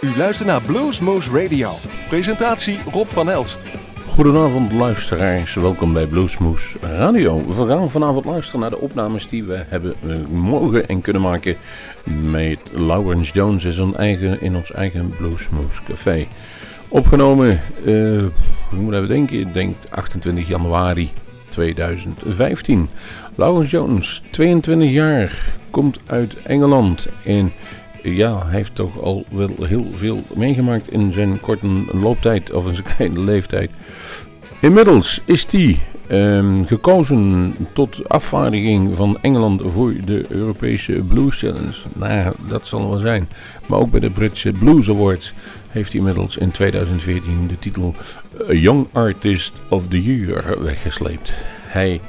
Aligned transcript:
U 0.00 0.16
luistert 0.16 0.48
naar 0.48 0.62
Bluesmoose 0.62 1.42
Radio. 1.42 1.70
Presentatie 2.08 2.78
Rob 2.92 3.06
van 3.06 3.30
Elst. 3.30 3.64
Goedenavond 4.06 4.72
luisteraars, 4.72 5.54
welkom 5.54 5.92
bij 5.92 6.06
Bluesmoose 6.06 6.78
Radio. 6.80 7.46
We 7.46 7.66
gaan 7.66 7.90
vanavond 7.90 8.24
luisteren 8.24 8.60
naar 8.60 8.70
de 8.70 8.78
opnames 8.78 9.28
die 9.28 9.44
we 9.44 9.62
hebben 9.68 9.94
eh, 10.02 10.16
mogen 10.26 10.88
en 10.88 11.00
kunnen 11.00 11.22
maken 11.22 11.56
met 12.04 12.58
Lawrence 12.72 13.32
Jones 13.32 13.64
in, 13.64 13.82
ons 13.82 13.96
eigen, 13.96 14.40
in 14.40 14.56
ons 14.56 14.72
eigen 14.72 15.14
Bluesmoose 15.16 15.82
Café. 15.82 16.26
Opgenomen, 16.88 17.60
uh, 17.84 18.24
ik 18.24 18.78
moet 18.78 18.94
even 18.94 19.08
denken, 19.08 19.40
ik 19.40 19.54
denk 19.54 19.76
28 19.90 20.48
januari 20.48 21.10
2015. 21.48 22.88
Lawrence 23.34 23.70
Jones, 23.70 24.22
22 24.30 24.90
jaar, 24.90 25.52
komt 25.70 25.98
uit 26.06 26.42
Engeland 26.42 27.08
en 27.24 27.52
ja, 28.02 28.46
hij 28.46 28.56
heeft 28.56 28.74
toch 28.74 29.00
al 29.00 29.24
wel 29.30 29.54
heel 29.58 29.86
veel 29.94 30.22
meegemaakt 30.34 30.90
in 30.90 31.12
zijn 31.12 31.40
korte 31.40 31.66
looptijd 31.92 32.52
of 32.52 32.66
in 32.66 32.74
zijn 32.74 32.86
kleine 32.96 33.20
leeftijd. 33.32 33.70
Inmiddels 34.60 35.20
is 35.24 35.46
hij 35.50 35.78
ehm, 36.06 36.64
gekozen 36.64 37.54
tot 37.72 38.08
afvaardiging 38.08 38.96
van 38.96 39.18
Engeland 39.20 39.62
voor 39.64 39.94
de 40.04 40.24
Europese 40.28 40.92
Blues 40.92 41.38
Challenge. 41.38 41.76
Nou, 41.92 42.34
dat 42.48 42.66
zal 42.66 42.88
wel 42.88 42.98
zijn. 42.98 43.28
Maar 43.66 43.78
ook 43.78 43.90
bij 43.90 44.00
de 44.00 44.10
Britse 44.10 44.52
Blues 44.52 44.88
Awards 44.88 45.34
heeft 45.68 45.90
hij 45.90 45.98
inmiddels 46.00 46.36
in 46.36 46.50
2014 46.50 47.46
de 47.46 47.58
titel 47.58 47.94
Young 48.48 48.86
Artist 48.92 49.52
of 49.68 49.88
the 49.88 50.02
Year 50.02 50.62
weggesleept. 50.62 51.32
Hij 51.62 52.00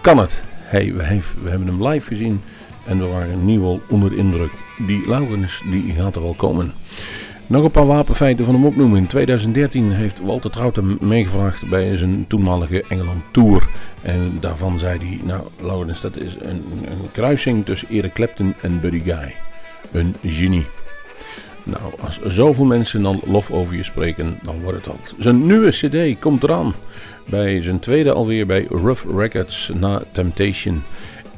kan 0.00 0.18
het. 0.18 0.42
Hij, 0.52 0.94
we 0.94 1.02
hebben 1.50 1.68
hem 1.68 1.86
live 1.86 2.06
gezien 2.06 2.40
en 2.86 2.98
we 2.98 3.06
waren 3.06 3.44
nu 3.44 3.60
al 3.60 3.80
onder 3.88 4.10
de 4.10 4.16
indruk. 4.16 4.52
Die 4.86 5.06
Laurens 5.06 5.62
die 5.70 5.92
gaat 5.92 6.16
er 6.16 6.22
wel 6.22 6.34
komen. 6.34 6.72
Nog 7.46 7.64
een 7.64 7.70
paar 7.70 7.86
wapenfeiten 7.86 8.44
van 8.44 8.54
hem 8.54 8.64
opnoemen. 8.64 8.98
In 8.98 9.06
2013 9.06 9.92
heeft 9.92 10.20
Walter 10.20 10.50
Troughton 10.50 10.98
meegevraagd 11.00 11.68
bij 11.68 11.96
zijn 11.96 12.24
toenmalige 12.28 12.84
Engeland 12.88 13.22
Tour. 13.30 13.68
En 14.02 14.36
daarvan 14.40 14.78
zei 14.78 14.98
hij, 14.98 15.20
nou 15.24 15.42
Laurens, 15.62 16.00
dat 16.00 16.16
is 16.16 16.34
een, 16.40 16.64
een 16.84 17.10
kruising 17.12 17.64
tussen 17.64 17.88
Eric 17.88 18.12
Clapton 18.12 18.54
en 18.62 18.80
Buddy 18.80 19.02
Guy. 19.02 19.34
Een 19.92 20.14
genie. 20.26 20.66
Nou, 21.62 21.92
als 22.00 22.20
zoveel 22.22 22.64
mensen 22.64 23.02
dan 23.02 23.20
lof 23.24 23.50
over 23.50 23.76
je 23.76 23.82
spreken, 23.82 24.38
dan 24.42 24.60
wordt 24.62 24.78
het 24.78 24.88
al. 24.88 24.98
Zijn 25.18 25.46
nieuwe 25.46 25.70
cd 25.70 26.20
komt 26.20 26.42
eraan. 26.42 26.74
Bij 27.26 27.62
zijn 27.62 27.78
tweede 27.78 28.12
alweer 28.12 28.46
bij 28.46 28.66
Rough 28.70 29.04
Records 29.16 29.70
na 29.74 30.02
Temptation. 30.12 30.82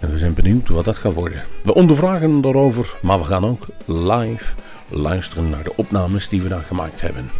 En 0.03 0.11
we 0.11 0.19
zijn 0.19 0.35
benieuwd 0.35 0.69
wat 0.69 0.85
dat 0.85 0.99
gaat 0.99 1.15
worden. 1.15 1.43
We 1.63 1.75
ondervragen 1.75 2.41
daarover, 2.41 2.99
maar 3.03 3.19
we 3.19 3.25
gaan 3.25 3.45
ook 3.45 3.67
live 3.85 4.55
luisteren 4.89 5.51
naar 5.51 5.63
de 5.63 5.77
opnames 5.77 6.29
die 6.29 6.43
we 6.43 6.49
daar 6.49 6.63
gemaakt 6.63 7.01
hebben. 7.01 7.31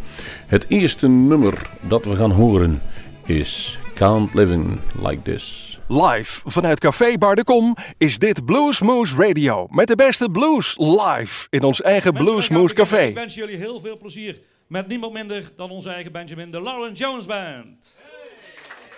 Het 0.47 0.67
eerste 0.69 1.09
nummer 1.09 1.71
dat 1.81 2.05
we 2.05 2.17
gaan 2.17 2.31
horen 2.31 2.83
is 3.27 3.79
Can't 3.95 4.35
Living 4.35 4.79
Like 5.03 5.23
This. 5.23 5.79
Live 5.89 6.41
vanuit 6.45 6.81
Café 6.81 7.19
Bar 7.19 7.35
de 7.35 7.45
Kom 7.45 7.77
is 7.99 8.19
dit 8.19 8.45
Bluesmoose 8.45 9.17
Radio. 9.17 9.67
Met 9.71 9.89
de 9.89 9.97
beste 9.97 10.29
blues 10.31 10.77
live 10.79 11.47
in 11.51 11.63
ons 11.63 11.83
eigen 11.83 12.13
Bluesmoose 12.13 12.75
Café. 12.75 13.03
Ik 13.03 13.15
wens 13.15 13.35
jullie 13.35 13.57
heel 13.57 13.81
veel 13.81 13.97
plezier 13.97 14.41
met 14.67 14.89
niemand 14.89 15.13
minder 15.13 15.53
dan 15.57 15.71
onze 15.71 15.91
eigen 15.91 16.13
Benjamin, 16.13 16.51
de 16.51 16.61
Lawrence 16.61 17.03
Jones 17.03 17.27
Band. 17.27 17.97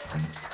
Hey. 0.09 0.54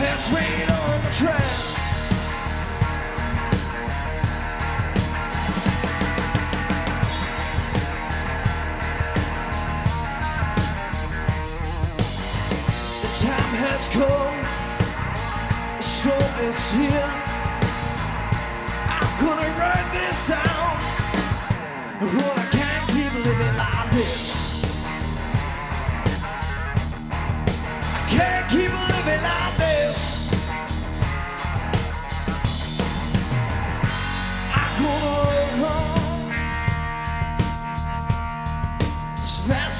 On 0.00 0.04
the 0.04 1.10
track. 1.10 1.34
The 13.02 13.08
time 13.18 13.54
has 13.58 13.88
come, 13.88 14.38
the 15.76 15.82
storm 15.82 16.34
is 16.46 16.70
here. 16.72 17.12
I'm 18.88 19.10
gonna 19.20 19.50
run 19.58 19.84
this 19.92 20.30
out, 20.30 20.78
I 22.00 22.46
can't 22.52 22.86
keep 22.86 23.12
living 23.24 23.56
like 23.56 23.90
this. 23.90 24.64
I 27.82 27.96
can't 28.08 28.46
keep 28.48 28.70
living 28.70 29.22
like 29.22 29.56
this. 29.58 29.77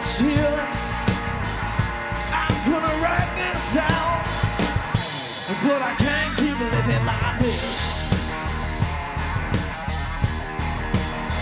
is 0.00 0.18
here. 0.18 0.60
I'm 2.32 2.56
gonna 2.70 2.94
write 3.02 3.30
this 3.36 3.76
out, 3.76 4.22
but 5.64 5.82
I 5.82 5.94
can't 5.98 6.36
keep 6.36 6.58
living 6.58 7.04
like 7.06 7.38
this. 7.40 7.80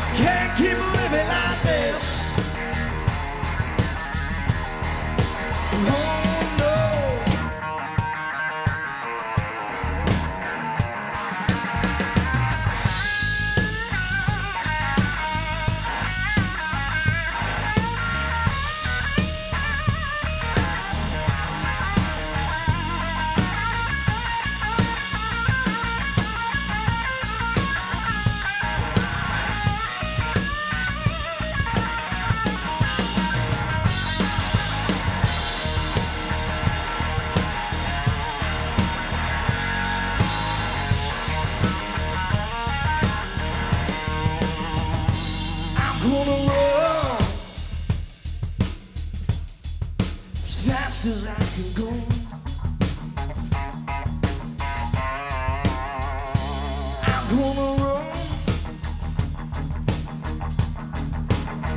I 0.03 0.11
can't 0.17 0.53
keep 0.59 0.79
living 0.99 1.29
like 1.29 1.63
this. 1.63 2.05
Oh. 5.91 6.28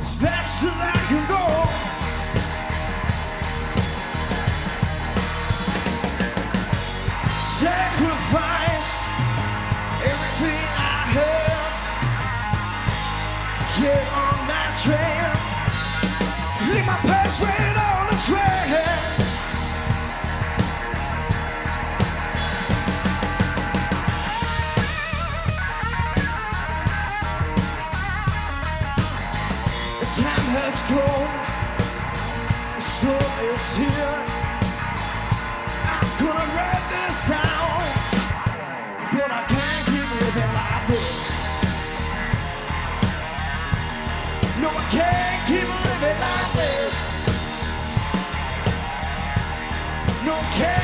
As 0.02 0.14
fast 0.16 0.64
as 0.64 0.74
I 0.74 0.98
can 1.08 1.22
go. 1.30 1.44
Sacrifice 7.62 8.92
everything 10.10 10.64
I 10.74 10.98
have. 11.16 11.72
Get 13.78 14.04
on 14.24 14.38
that 14.50 14.70
train. 14.82 15.30
Leave 16.68 16.86
my 16.86 16.98
past 17.06 17.40
on 17.42 18.01
No, 50.58 50.81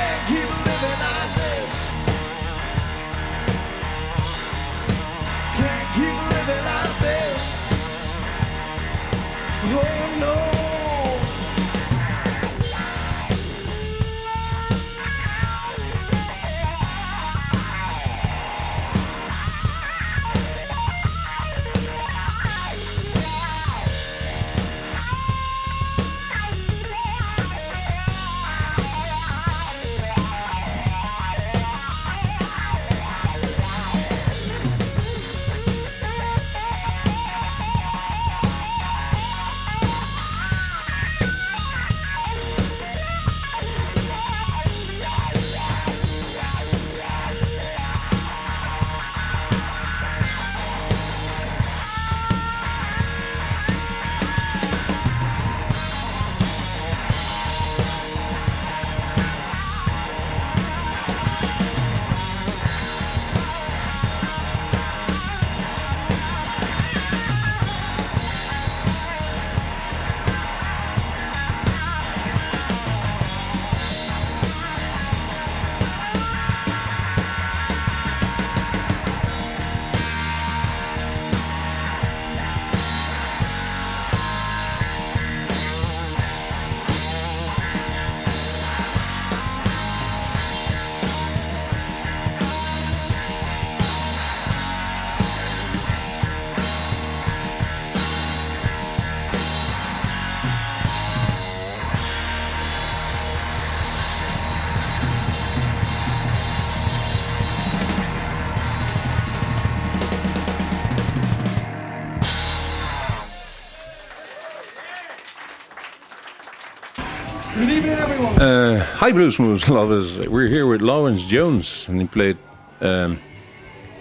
hi, 118.99 119.13
Blues 119.13 119.39
Moose 119.39 119.69
lovers. 119.69 120.19
We're 120.27 120.49
here 120.49 120.67
with 120.67 120.83
Laurence 120.83 121.25
Jones, 121.25 121.87
and 121.89 122.01
he 122.01 122.09
played 122.09 122.37
um, 122.81 123.21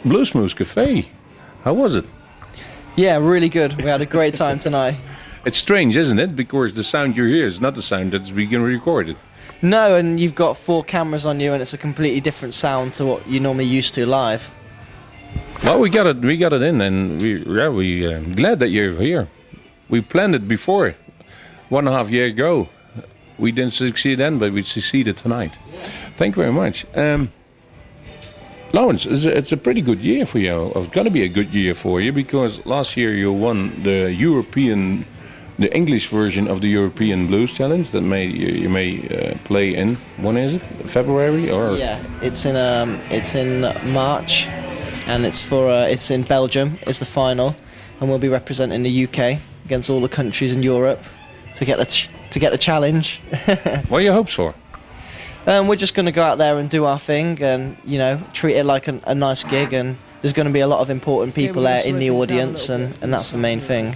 Blues 0.03 0.33
Moose 0.33 0.55
Cafe. 0.55 1.07
How 1.63 1.75
was 1.75 1.94
it? 1.94 2.05
Yeah, 2.95 3.17
really 3.17 3.47
good. 3.47 3.77
We 3.77 3.83
had 3.83 4.01
a 4.01 4.07
great 4.07 4.33
time 4.33 4.57
tonight. 4.57 4.97
It's 5.45 5.59
strange, 5.59 5.95
isn't 5.95 6.19
it? 6.19 6.35
Because 6.35 6.73
the 6.73 6.83
sound 6.83 7.15
you 7.15 7.23
hear 7.23 7.47
is 7.47 7.61
not 7.61 7.73
the 7.73 7.81
sound 7.81 8.11
that's 8.11 8.31
being 8.31 8.61
recorded. 8.61 9.16
No, 9.61 9.95
and 9.95 10.19
you've 10.19 10.35
got 10.35 10.57
four 10.57 10.83
cameras 10.83 11.25
on 11.25 11.39
you, 11.39 11.54
and 11.54 11.61
it's 11.61 11.73
a 11.73 11.77
completely 11.77 12.19
different 12.19 12.54
sound 12.54 12.94
to 12.95 13.06
what 13.06 13.25
you're 13.30 13.42
normally 13.42 13.63
used 13.63 13.94
to 13.94 14.06
live. 14.06 14.51
Well, 15.63 15.80
we 15.80 15.89
got 15.89 16.06
it. 16.06 16.18
We 16.18 16.35
got 16.35 16.51
it 16.51 16.61
in, 16.63 16.81
and 16.81 17.21
we 17.21 17.45
yeah, 17.45 17.69
we 17.69 18.13
uh, 18.13 18.19
glad 18.35 18.59
that 18.59 18.69
you're 18.71 18.99
here. 18.99 19.30
We 19.87 20.01
planned 20.01 20.35
it 20.35 20.49
before, 20.49 20.95
one 21.69 21.87
and 21.87 21.95
a 21.95 21.97
half 21.97 22.09
year 22.09 22.25
ago. 22.25 22.68
We 23.37 23.51
didn't 23.51 23.73
succeed 23.73 24.15
then, 24.15 24.39
but 24.39 24.51
we 24.51 24.63
succeeded 24.63 25.17
tonight. 25.17 25.57
Thank 26.15 26.35
you 26.35 26.44
very 26.44 26.53
much. 26.53 26.85
Um, 26.95 27.31
Laurence, 28.73 29.06
it's 29.06 29.25
a, 29.25 29.37
it's 29.37 29.51
a 29.51 29.57
pretty 29.57 29.81
good 29.81 30.03
year 30.03 30.25
for 30.25 30.39
you. 30.39 30.71
It's 30.75 30.87
going 30.89 31.06
to 31.06 31.11
be 31.11 31.23
a 31.23 31.29
good 31.29 31.53
year 31.53 31.73
for 31.73 32.01
you 32.01 32.11
because 32.11 32.65
last 32.65 32.97
year 32.97 33.13
you 33.13 33.31
won 33.31 33.81
the 33.83 34.11
European, 34.11 35.06
the 35.57 35.73
English 35.73 36.09
version 36.09 36.47
of 36.47 36.59
the 36.59 36.67
European 36.67 37.27
Blues 37.27 37.53
Challenge 37.53 37.89
that 37.91 38.01
may 38.01 38.25
you, 38.25 38.47
you 38.47 38.69
may 38.69 39.07
uh, 39.07 39.37
play 39.45 39.73
in. 39.73 39.95
When 40.17 40.35
is 40.35 40.56
it? 40.56 40.61
February 40.89 41.49
or? 41.49 41.77
Yeah, 41.77 42.03
it's 42.21 42.45
in 42.45 42.57
um, 42.57 42.99
it's 43.09 43.35
in 43.35 43.61
March, 43.94 44.47
and 45.07 45.25
it's 45.25 45.41
for 45.41 45.69
uh, 45.69 45.87
it's 45.87 46.11
in 46.11 46.23
Belgium. 46.23 46.77
It's 46.81 46.99
the 46.99 47.06
final, 47.06 47.56
and 48.01 48.09
we'll 48.09 48.19
be 48.19 48.29
representing 48.29 48.83
the 48.83 49.06
UK 49.06 49.39
against 49.63 49.89
all 49.89 50.01
the 50.01 50.09
countries 50.09 50.51
in 50.51 50.61
Europe 50.61 51.01
to 51.56 51.63
get 51.63 51.77
the 51.77 51.85
to 52.31 52.39
get 52.39 52.51
the 52.51 52.57
challenge. 52.57 53.21
What 53.89 53.99
are 53.99 54.01
your 54.01 54.13
hopes 54.13 54.33
for? 54.33 54.53
um, 55.47 55.67
we're 55.67 55.75
just 55.77 55.93
going 55.95 56.05
to 56.07 56.11
go 56.11 56.23
out 56.23 56.37
there 56.37 56.57
and 56.59 56.69
do 56.69 56.85
our 56.85 56.99
thing, 56.99 57.41
and 57.41 57.77
you 57.85 57.97
know, 57.97 58.21
treat 58.33 58.55
it 58.57 58.65
like 58.65 58.87
an, 58.87 59.01
a 59.05 59.15
nice 59.15 59.43
gig. 59.45 59.73
And 59.73 59.97
there's 60.21 60.33
going 60.33 60.47
to 60.47 60.53
be 60.53 60.59
a 60.59 60.67
lot 60.67 60.79
of 60.81 60.89
important 60.89 61.35
people 61.35 61.61
there 61.63 61.85
in 61.85 61.99
the 61.99 62.09
audience, 62.11 62.69
and, 62.69 62.97
and 63.01 63.13
that's 63.13 63.31
the 63.31 63.37
main 63.37 63.59
thing. 63.61 63.95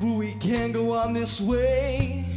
But 0.00 0.12
we 0.12 0.34
can't 0.34 0.72
go 0.72 0.92
on 0.92 1.12
this 1.12 1.40
way. 1.40 2.27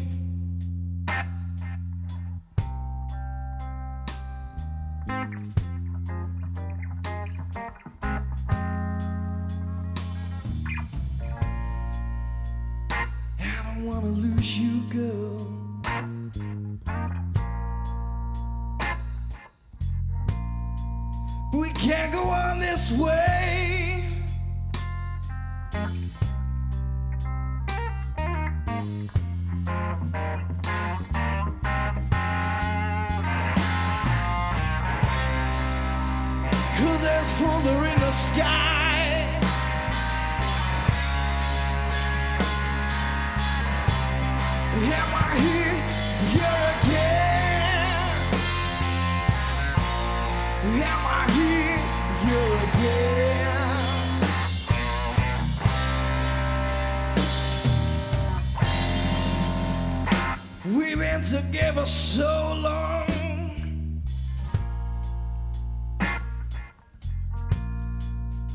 Together 61.82 61.86
so 61.86 62.54
long. 62.62 64.02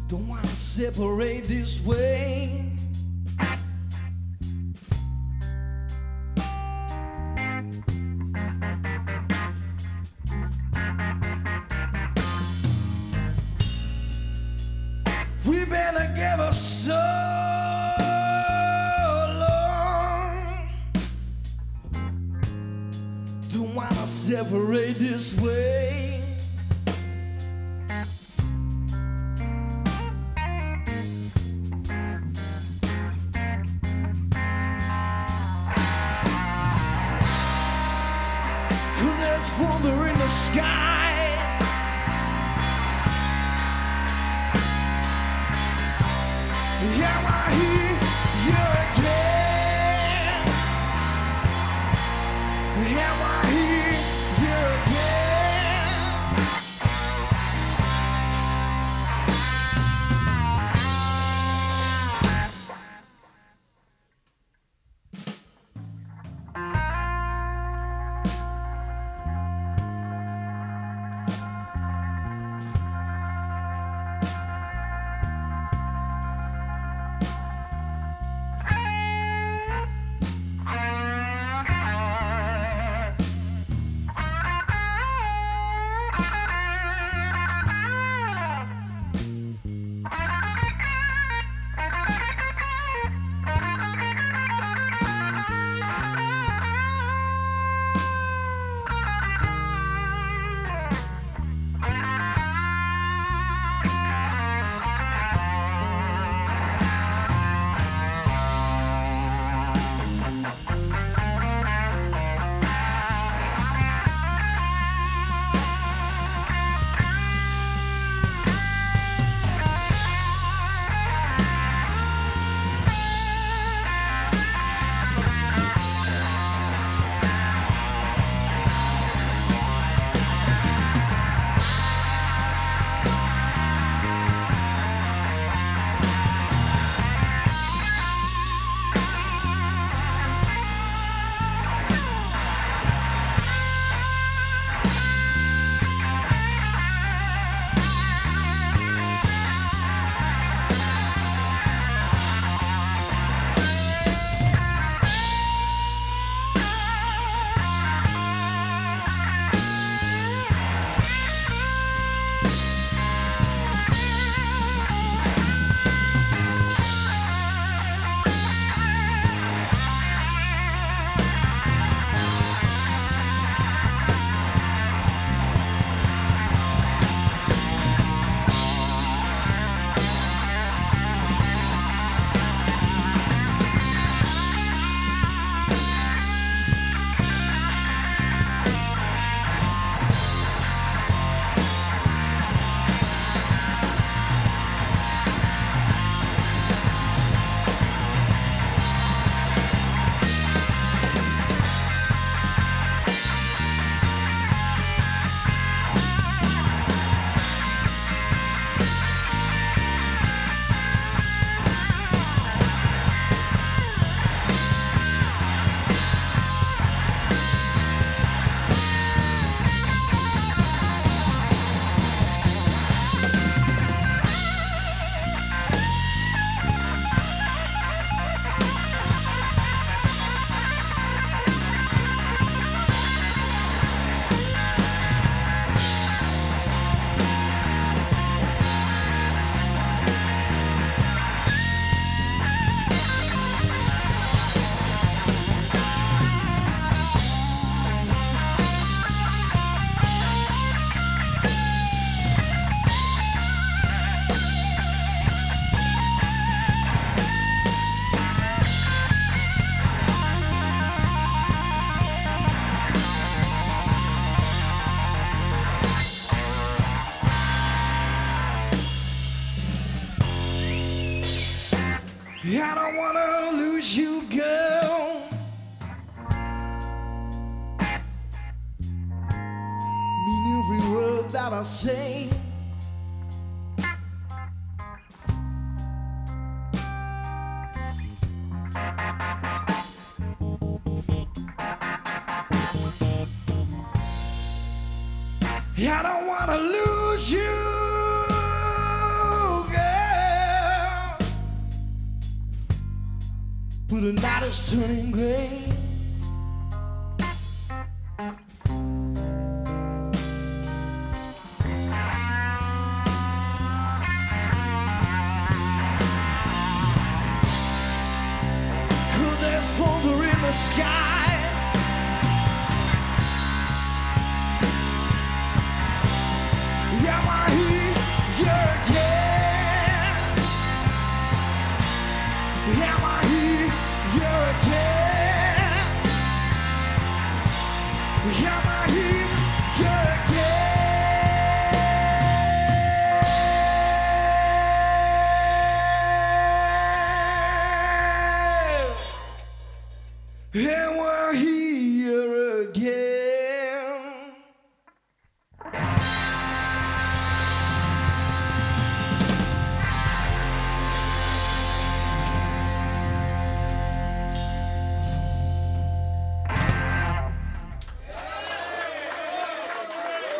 Don't 0.08 0.28
wanna 0.28 0.46
separate 0.54 1.44
this 1.44 1.80
way. 1.80 2.15
There's 39.36 39.48
thunder 39.48 40.08
in 40.08 40.18
the 40.18 40.28
sky. 40.28 41.12
Am 46.80 47.26
I 47.26 47.52
here, 47.60 47.95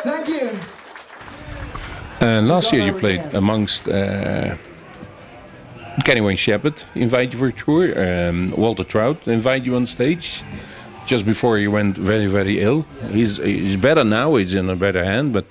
Thank 0.07 0.29
you. 0.29 0.57
And 2.21 2.47
last 2.47 2.71
year 2.71 2.81
you 2.81 2.93
played 2.93 3.21
amongst 3.33 3.89
uh, 3.89 4.55
Kenny 6.05 6.21
Wayne 6.21 6.37
Shepherd, 6.37 6.81
invite 6.95 7.33
you 7.33 7.39
for 7.39 7.47
a 7.47 7.51
tour. 7.51 7.85
Um, 8.01 8.51
Walter 8.51 8.85
Trout 8.85 9.27
invite 9.27 9.65
you 9.65 9.75
on 9.75 9.85
stage 9.85 10.43
just 11.05 11.25
before 11.25 11.57
he 11.57 11.67
went 11.67 11.97
very, 11.97 12.27
very 12.27 12.61
ill. 12.61 12.85
He's, 13.11 13.35
he's 13.35 13.75
better 13.75 14.05
now, 14.05 14.35
he's 14.35 14.55
in 14.55 14.69
a 14.69 14.77
better 14.77 15.03
hand. 15.03 15.33
But 15.33 15.45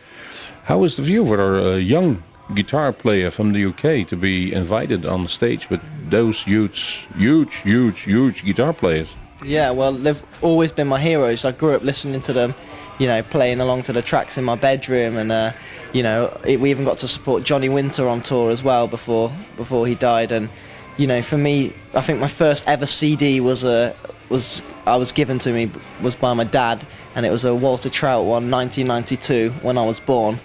how 0.64 0.85
is 0.85 0.97
the 0.97 1.03
view 1.03 1.27
for 1.27 1.59
a 1.75 1.79
young 1.79 2.23
guitar 2.55 2.95
player 2.95 3.31
from 3.31 3.53
the 3.53 3.62
UK 3.66 4.09
to 4.09 4.16
be 4.16 4.55
invited 4.55 5.05
on 5.05 5.29
stage 5.29 5.69
with 5.69 5.83
those 6.09 6.42
huge, 6.42 7.07
huge, 7.19 7.57
huge, 7.57 8.01
huge 8.01 8.42
guitar 8.42 8.73
players? 8.73 9.14
Yeah, 9.45 9.71
well, 9.71 9.92
they've 9.92 10.23
always 10.40 10.73
been 10.73 10.88
my 10.88 11.01
heroes. 11.01 11.45
I 11.45 11.53
grew 11.53 11.75
up 11.75 11.83
listening 11.83 12.21
to 12.23 12.33
them, 12.33 12.55
you 12.99 13.07
know, 13.07 13.23
playing 13.23 13.61
along 13.61 13.83
to 13.83 13.93
the 13.93 14.03
tracks 14.03 14.39
in 14.39 14.45
my 14.45 14.57
bedroom, 14.57 15.17
and 15.17 15.31
uh, 15.31 15.53
you 15.93 16.03
know, 16.03 16.39
it, 16.45 16.61
we 16.61 16.71
even 16.71 16.85
got 16.85 16.99
to 16.99 17.09
support 17.09 17.43
Johnny 17.43 17.69
Winter 17.69 18.09
on 18.09 18.21
tour 18.21 18.51
as 18.51 18.63
well 18.63 18.89
before 18.89 19.33
before 19.57 19.87
he 19.87 19.95
died. 19.95 20.33
And 20.33 20.49
you 20.97 21.07
know, 21.07 21.23
for 21.23 21.37
me, 21.39 21.73
I 21.95 22.01
think 22.01 22.21
my 22.21 22.29
first 22.29 22.67
ever 22.69 22.87
CD 22.87 23.41
was 23.41 23.65
a 23.65 23.95
was 24.29 24.63
I 24.87 24.97
was 24.97 25.13
given 25.13 25.39
to 25.41 25.53
me 25.53 25.71
was 26.01 26.15
by 26.15 26.33
my 26.35 26.45
dad, 26.45 26.87
and 27.15 27.27
it 27.27 27.31
was 27.31 27.45
a 27.45 27.55
Walter 27.55 27.91
Trout 27.91 28.25
one, 28.25 28.51
1992, 28.51 29.51
when 29.63 29.79
I 29.79 29.85
was 29.85 30.01
born. 30.01 30.41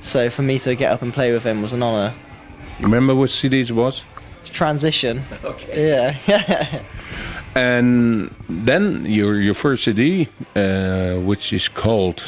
So 0.00 0.30
for 0.30 0.42
me 0.42 0.58
to 0.60 0.74
get 0.74 0.92
up 0.92 1.02
and 1.02 1.12
play 1.12 1.32
with 1.32 1.42
him 1.42 1.62
was 1.62 1.72
an 1.72 1.82
honour. 1.82 2.14
You 2.78 2.84
remember 2.84 3.14
which 3.14 3.32
CD 3.32 3.60
it 3.60 3.70
was? 3.72 4.02
Transition. 4.44 5.24
Okay. 5.44 5.88
Yeah. 5.88 6.82
And 7.56 8.34
then 8.48 9.06
your 9.06 9.40
your 9.40 9.54
first 9.54 9.84
CD, 9.84 10.28
uh, 10.54 11.14
which 11.20 11.52
is 11.52 11.68
called 11.68 12.22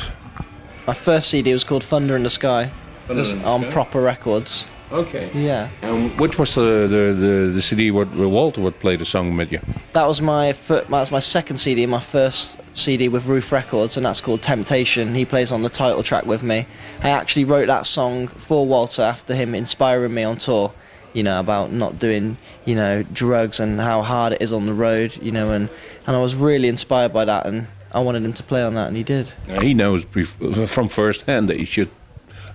my 0.89 0.95
first 0.95 1.29
CD 1.29 1.53
was 1.53 1.65
called 1.65 1.85
Thunder 1.85 2.17
in 2.17 2.23
the 2.23 2.31
Sky. 2.31 2.73
It 3.11 3.13
was 3.13 3.35
on 3.35 3.61
Sky? 3.61 3.71
Proper 3.73 4.01
Records. 4.01 4.67
Okay. 4.91 5.31
Yeah. 5.35 5.69
And 5.83 6.19
which 6.19 6.39
was 6.39 6.55
the 6.55 6.89
the, 6.89 7.15
the, 7.21 7.53
the 7.53 7.61
CD 7.61 7.91
where, 7.91 8.07
where 8.07 8.27
Walter 8.29 8.63
would 8.63 8.79
play 8.79 8.97
the 8.97 9.05
song 9.05 9.37
with 9.37 9.53
you? 9.53 9.61
That 9.93 10.07
was 10.07 10.23
my 10.23 10.53
that 10.69 10.89
was 10.89 11.11
my 11.11 11.19
second 11.19 11.59
CD, 11.59 11.85
my 11.85 12.01
first 12.01 12.59
CD 12.73 13.11
with 13.11 13.27
Ruf 13.27 13.53
Records, 13.53 13.99
and 13.99 14.07
that's 14.07 14.23
called 14.23 14.41
Temptation. 14.41 15.15
He 15.15 15.27
plays 15.27 15.53
on 15.53 15.61
the 15.61 15.69
title 15.69 16.03
track 16.03 16.25
with 16.25 16.43
me. 16.43 16.67
I 17.03 17.11
actually 17.11 17.45
wrote 17.45 17.67
that 17.67 17.85
song 17.85 18.29
for 18.29 18.67
Walter 18.67 19.03
after 19.03 19.35
him 19.35 19.55
inspiring 19.55 20.15
me 20.15 20.23
on 20.25 20.39
tour. 20.39 20.73
You 21.15 21.23
know 21.23 21.41
about 21.41 21.73
not 21.73 21.99
doing 21.99 22.37
you 22.65 22.75
know 22.75 23.03
drugs 23.13 23.61
and 23.61 23.81
how 23.81 24.03
hard 24.03 24.33
it 24.35 24.43
is 24.43 24.53
on 24.53 24.67
the 24.67 24.75
road. 24.75 25.19
You 25.23 25.33
know, 25.33 25.51
and 25.53 25.69
and 26.07 26.17
I 26.17 26.21
was 26.21 26.35
really 26.35 26.69
inspired 26.69 27.13
by 27.13 27.25
that, 27.25 27.47
and 27.47 27.67
I 27.93 28.01
wanted 28.01 28.23
him 28.25 28.33
to 28.35 28.43
play 28.43 28.63
on 28.63 28.75
that, 28.75 28.89
and 28.89 28.97
he 28.97 29.03
did. 29.03 29.33
He 29.63 29.75
knows 29.75 30.05
from 30.67 30.89
first 30.89 31.23
hand 31.23 31.49
that 31.49 31.57
he 31.57 31.65
should 31.65 31.91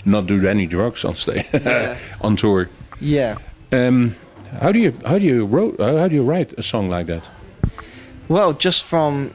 not 0.05 0.27
do 0.27 0.47
any 0.47 0.67
drugs 0.67 1.05
on 1.05 1.15
stage 1.15 1.45
Yeah. 1.53 1.97
on 2.21 2.35
tour. 2.35 2.69
Yeah. 2.99 3.37
Um, 3.71 4.15
how 4.61 4.71
do 4.71 4.79
you 4.79 4.93
how 5.05 5.17
do 5.17 5.25
you 5.25 5.45
wrote 5.45 5.79
uh, 5.79 5.97
how 5.97 6.07
do 6.07 6.15
you 6.15 6.23
write 6.23 6.53
a 6.57 6.63
song 6.63 6.89
like 6.89 7.07
that? 7.07 7.23
Well, 8.29 8.53
just 8.53 8.85
from 8.85 9.33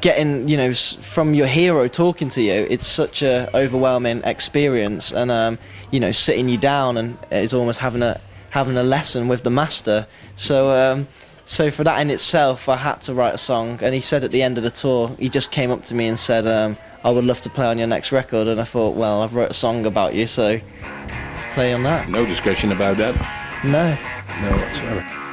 getting, 0.00 0.48
you 0.48 0.56
know, 0.56 0.72
from 0.74 1.34
your 1.34 1.46
hero 1.46 1.88
talking 1.88 2.28
to 2.30 2.42
you, 2.42 2.66
it's 2.68 2.86
such 2.86 3.22
a 3.22 3.48
overwhelming 3.56 4.22
experience, 4.24 5.12
and 5.12 5.30
um, 5.30 5.58
you 5.90 6.00
know, 6.00 6.12
sitting 6.12 6.48
you 6.48 6.58
down 6.58 6.96
and 6.96 7.18
it's 7.30 7.54
almost 7.54 7.78
having 7.78 8.02
a 8.02 8.20
having 8.50 8.76
a 8.76 8.82
lesson 8.82 9.28
with 9.28 9.42
the 9.42 9.50
master. 9.50 10.06
So, 10.34 10.70
um, 10.70 11.06
so 11.44 11.70
for 11.70 11.84
that 11.84 12.00
in 12.00 12.10
itself, 12.10 12.68
I 12.68 12.76
had 12.76 13.00
to 13.02 13.14
write 13.14 13.34
a 13.34 13.38
song. 13.38 13.78
And 13.82 13.94
he 13.94 14.00
said 14.00 14.24
at 14.24 14.32
the 14.32 14.42
end 14.42 14.58
of 14.58 14.64
the 14.64 14.70
tour, 14.70 15.14
he 15.18 15.28
just 15.28 15.50
came 15.50 15.70
up 15.70 15.84
to 15.84 15.94
me 15.94 16.08
and 16.08 16.18
said, 16.18 16.46
um, 16.46 16.76
"I 17.04 17.10
would 17.10 17.24
love 17.24 17.40
to 17.42 17.50
play 17.50 17.66
on 17.66 17.78
your 17.78 17.88
next 17.88 18.12
record." 18.12 18.48
And 18.48 18.60
I 18.60 18.64
thought, 18.64 18.96
well, 18.96 19.22
I've 19.22 19.34
wrote 19.34 19.50
a 19.50 19.54
song 19.54 19.86
about 19.86 20.14
you, 20.14 20.26
so 20.26 20.60
play 21.54 21.72
on 21.72 21.82
that. 21.84 22.08
No 22.08 22.26
discussion 22.26 22.72
about 22.72 22.96
that. 22.98 23.14
No. 23.64 23.96
No 24.40 24.56
whatsoever. 24.56 25.27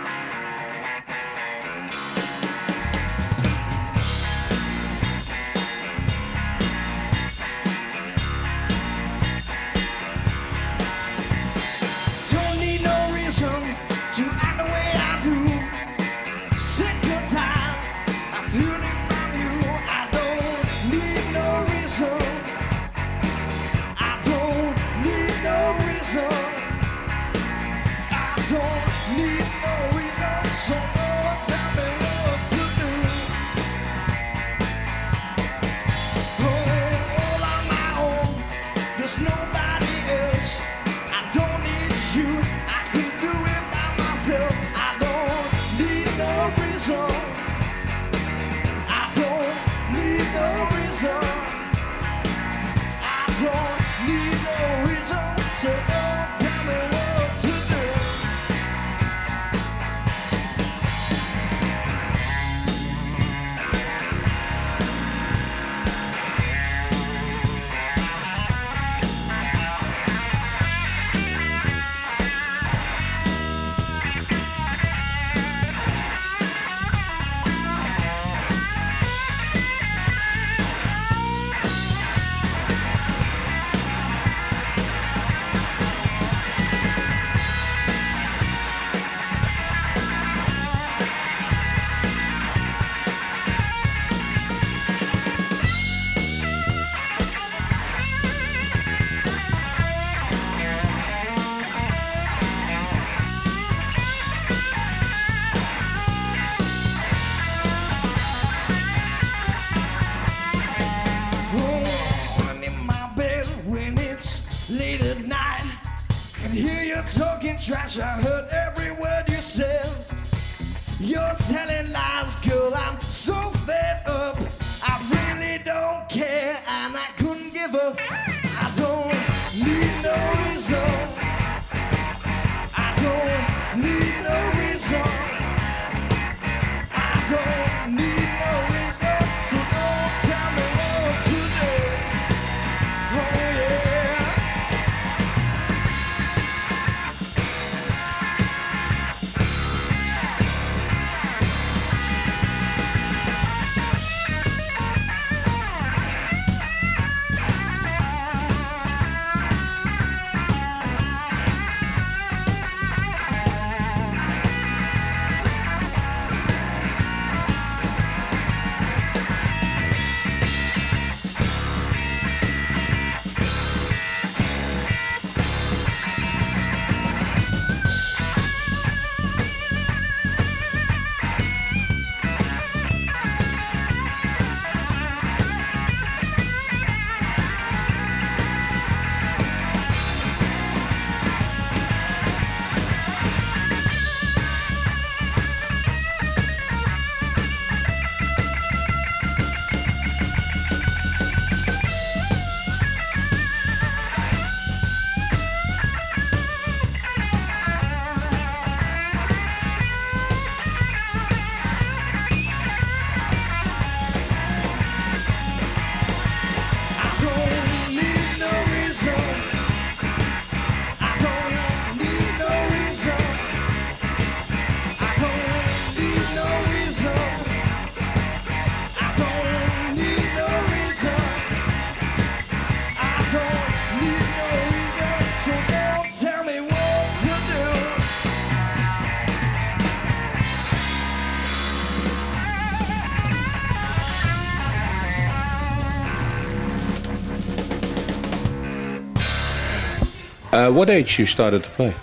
Uh, 250.65 250.71
what 250.71 250.89
age 250.89 251.19
you 251.19 251.25
started 251.27 251.63
to 251.63 251.69
play? 251.71 251.93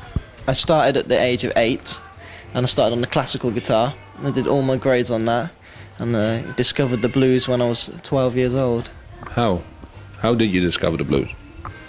I 0.47 0.53
started 0.53 0.97
at 0.97 1.09
the 1.09 1.21
age 1.21 1.43
of 1.43 1.53
eight, 1.57 1.99
and 2.55 2.65
I 2.65 2.67
started 2.67 2.95
on 2.95 3.01
the 3.01 3.07
classical 3.09 3.51
guitar. 3.51 3.93
I 4.23 4.31
did 4.31 4.47
all 4.47 4.63
my 4.63 4.77
grades 4.77 5.11
on 5.11 5.25
that, 5.25 5.51
and 5.99 6.15
uh, 6.15 6.43
discovered 6.53 7.03
the 7.03 7.09
blues 7.09 7.49
when 7.49 7.61
I 7.61 7.69
was 7.69 7.91
12 8.05 8.37
years 8.37 8.55
old. 8.55 8.91
How? 9.31 9.63
How 10.21 10.35
did 10.35 10.53
you 10.53 10.61
discover 10.61 10.97
the 10.97 11.05
blues? 11.05 11.29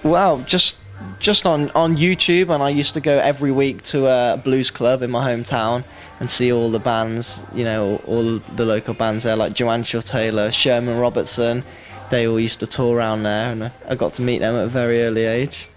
Well, 0.03 0.39
just 0.39 0.77
just 1.19 1.45
on, 1.45 1.69
on 1.71 1.95
YouTube, 1.95 2.49
and 2.53 2.63
I 2.63 2.69
used 2.69 2.93
to 2.95 3.01
go 3.01 3.19
every 3.19 3.51
week 3.51 3.83
to 3.83 4.07
a 4.07 4.37
blues 4.43 4.71
club 4.71 5.01
in 5.03 5.11
my 5.11 5.27
hometown 5.29 5.83
and 6.19 6.29
see 6.29 6.51
all 6.51 6.71
the 6.71 6.79
bands, 6.79 7.43
you 7.53 7.65
know, 7.65 8.01
all 8.07 8.39
the 8.55 8.65
local 8.65 8.93
bands 8.93 9.25
there, 9.25 9.35
like 9.35 9.53
Joanne 9.53 9.83
Shaw 9.83 9.99
Taylor, 10.01 10.49
Sherman 10.49 10.97
Robertson. 10.99 11.63
They 12.09 12.27
all 12.27 12.39
used 12.39 12.59
to 12.61 12.67
tour 12.67 12.97
around 12.97 13.23
there, 13.23 13.51
and 13.51 13.65
I- 13.65 13.71
I 13.89 13.95
got 13.95 14.13
to 14.13 14.21
meet 14.23 14.39
them 14.39 14.55
at 14.55 14.63
a 14.65 14.67
very 14.67 15.03
early 15.03 15.25
age. 15.25 15.67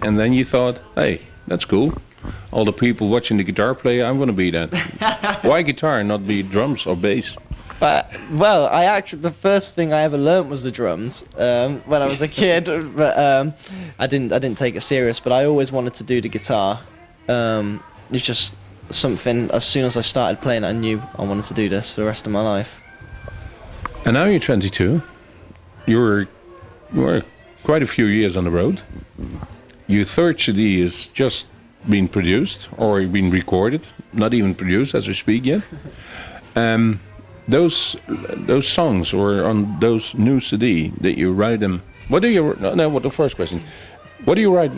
And 0.00 0.18
then 0.18 0.32
you 0.32 0.44
thought, 0.44 0.80
hey, 0.94 1.20
that's 1.46 1.64
cool. 1.64 1.92
All 2.52 2.64
the 2.64 2.72
people 2.72 3.08
watching 3.08 3.36
the 3.36 3.44
guitar 3.44 3.74
play, 3.74 4.02
I'm 4.02 4.16
going 4.16 4.28
to 4.28 4.32
be 4.32 4.50
that. 4.52 5.40
Why 5.44 5.62
guitar 5.62 5.98
and 5.98 6.08
not 6.08 6.26
be 6.26 6.42
drums 6.42 6.86
or 6.86 6.96
bass? 6.96 7.36
But 7.80 8.12
well, 8.30 8.68
I 8.68 8.84
actually 8.84 9.22
the 9.22 9.32
first 9.32 9.74
thing 9.74 9.92
I 9.92 10.02
ever 10.02 10.16
learnt 10.16 10.48
was 10.48 10.62
the 10.62 10.70
drums 10.70 11.24
um, 11.36 11.80
when 11.80 12.00
I 12.00 12.06
was 12.06 12.20
a 12.20 12.28
kid. 12.28 12.66
but 12.96 13.18
um, 13.18 13.54
I 13.98 14.06
didn't 14.06 14.32
I 14.32 14.38
didn't 14.38 14.58
take 14.58 14.76
it 14.76 14.82
serious. 14.82 15.18
But 15.18 15.32
I 15.32 15.46
always 15.46 15.72
wanted 15.72 15.94
to 15.94 16.04
do 16.04 16.20
the 16.20 16.28
guitar. 16.28 16.80
Um, 17.28 17.82
it's 18.12 18.22
just 18.24 18.56
something. 18.90 19.50
As 19.50 19.64
soon 19.64 19.84
as 19.84 19.96
I 19.96 20.02
started 20.02 20.40
playing, 20.40 20.62
I 20.62 20.70
knew 20.70 21.02
I 21.16 21.24
wanted 21.24 21.46
to 21.46 21.54
do 21.54 21.68
this 21.68 21.92
for 21.92 22.02
the 22.02 22.06
rest 22.06 22.24
of 22.24 22.32
my 22.32 22.42
life. 22.42 22.80
And 24.04 24.14
now 24.14 24.24
you're 24.24 24.40
22. 24.40 25.00
You're, 25.86 26.28
you're 26.92 27.22
quite 27.62 27.82
a 27.82 27.86
few 27.86 28.06
years 28.06 28.36
on 28.36 28.44
the 28.44 28.50
road. 28.50 28.80
Your 29.92 30.06
third 30.06 30.40
CD 30.40 30.80
is 30.80 31.08
just 31.08 31.46
being 31.86 32.08
produced 32.08 32.66
or 32.78 33.02
been 33.02 33.30
recorded, 33.30 33.86
not 34.14 34.32
even 34.32 34.54
produced 34.54 34.94
as 34.94 35.06
we 35.06 35.14
speak 35.14 35.44
yet. 35.44 35.62
Um, 36.54 37.00
those 37.48 37.96
those 38.46 38.68
songs 38.68 39.14
or 39.14 39.44
on 39.46 39.80
those 39.80 40.12
new 40.12 40.38
CD 40.38 40.92
that 41.00 41.16
you 41.16 41.32
write 41.32 41.60
them. 41.60 41.82
What 42.08 42.20
do 42.20 42.28
you 42.28 42.54
no? 42.60 42.74
no 42.74 42.90
what 42.90 43.02
the 43.02 43.10
first 43.10 43.36
question? 43.36 43.62
What 44.26 44.34
do 44.34 44.42
you 44.42 44.54
write 44.54 44.72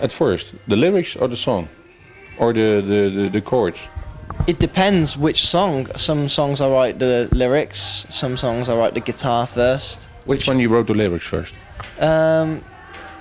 at 0.00 0.10
first? 0.10 0.54
The 0.66 0.74
lyrics 0.74 1.14
or 1.14 1.28
the 1.28 1.36
song, 1.36 1.68
or 2.36 2.52
the 2.52 2.82
the, 2.90 3.00
the, 3.16 3.28
the 3.28 3.40
chords? 3.40 3.78
It 4.48 4.58
depends 4.58 5.16
which 5.16 5.40
song. 5.46 5.86
Some 5.96 6.28
songs 6.28 6.60
I 6.60 6.68
write 6.68 6.98
the 6.98 7.28
lyrics. 7.30 8.06
Some 8.10 8.36
songs 8.36 8.68
I 8.68 8.76
write 8.76 8.94
the 8.94 9.04
guitar 9.12 9.46
first. 9.46 10.08
Which 10.24 10.48
one 10.48 10.58
you 10.58 10.68
wrote 10.68 10.88
the 10.88 10.94
lyrics 10.94 11.26
first? 11.26 11.54
Um, 12.00 12.64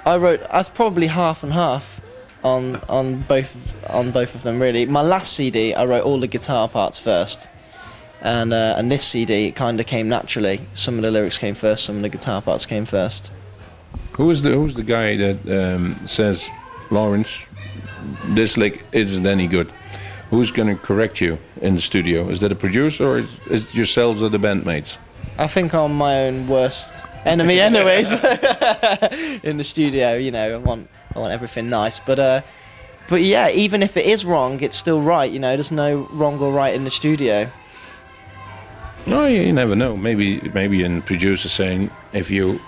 I 0.06 0.18
wrote. 0.18 0.42
I've 0.50 0.74
probably 0.74 1.08
half 1.08 1.44
and 1.44 1.54
half 1.54 2.02
on 2.44 2.76
on 2.90 3.22
both 3.22 3.56
on 3.88 4.12
both 4.12 4.36
of 4.36 4.44
them. 4.44 4.62
Really, 4.62 4.86
my 4.86 5.02
last 5.02 5.34
CD 5.34 5.74
I 5.74 5.86
wrote 5.86 6.04
all 6.04 6.20
the 6.20 6.28
guitar 6.28 6.68
parts 6.68 7.00
first, 7.00 7.48
and 8.22 8.54
uh, 8.54 8.76
and 8.78 8.92
this 8.92 9.04
CD 9.06 9.48
it 9.48 9.56
kind 9.56 9.80
of 9.80 9.86
came 9.86 10.10
naturally. 10.10 10.62
Some 10.74 10.98
of 10.98 11.04
the 11.04 11.12
lyrics 11.12 11.38
came 11.38 11.56
first. 11.56 11.86
Some 11.86 11.98
of 11.98 12.02
the 12.02 12.10
guitar 12.10 12.42
parts 12.42 12.66
came 12.66 12.86
first. 12.86 13.32
Who 14.14 14.30
is 14.30 14.42
the 14.42 14.52
who's 14.52 14.74
the 14.74 14.84
guy 14.84 15.16
that 15.18 15.76
um, 15.76 16.00
says, 16.06 16.48
Laurence, 16.92 17.38
this 18.26 18.58
lick 18.58 18.84
isn't 18.92 19.26
any 19.26 19.48
good? 19.48 19.72
Who's 20.30 20.52
going 20.52 20.68
to 20.68 20.76
correct 20.76 21.22
you 21.22 21.38
in 21.62 21.76
the 21.76 21.82
studio? 21.82 22.28
Is 22.30 22.40
that 22.40 22.52
a 22.52 22.56
producer 22.56 23.06
or 23.06 23.18
is, 23.20 23.30
is 23.50 23.68
it 23.68 23.76
yourselves 23.76 24.22
or 24.22 24.30
the 24.30 24.40
bandmates? 24.40 24.98
I 25.38 25.48
think 25.48 25.74
I'm 25.74 25.96
my 25.96 26.24
own 26.24 26.48
worst 26.48 26.92
enemy, 27.26 27.60
anyways. 27.70 28.12
in 29.44 29.58
the 29.58 29.64
studio, 29.64 30.16
you 30.16 30.32
know, 30.32 30.56
I 30.56 30.58
want 30.58 30.90
I 31.16 31.20
want 31.20 31.34
everything 31.34 31.70
nice, 31.70 32.00
but 32.00 32.20
uh, 32.20 32.42
but 33.10 33.22
yeah, 33.22 33.50
even 33.50 33.84
if 33.84 33.98
it 33.98 34.06
is 34.06 34.26
wrong, 34.26 34.62
it's 34.62 34.78
still 34.78 35.02
right. 35.02 35.32
You 35.32 35.40
know, 35.40 35.56
there's 35.56 35.72
no 35.72 36.08
wrong 36.12 36.40
or 36.40 36.52
right 36.52 36.74
in 36.74 36.84
the 36.84 36.92
studio. 36.92 37.52
No, 39.06 39.26
you, 39.26 39.42
you 39.42 39.54
never 39.54 39.76
know. 39.76 39.98
Maybe 39.98 40.40
maybe 40.54 40.84
a 40.84 41.02
producer 41.02 41.50
saying 41.50 41.92
if 42.14 42.32
you 42.32 42.60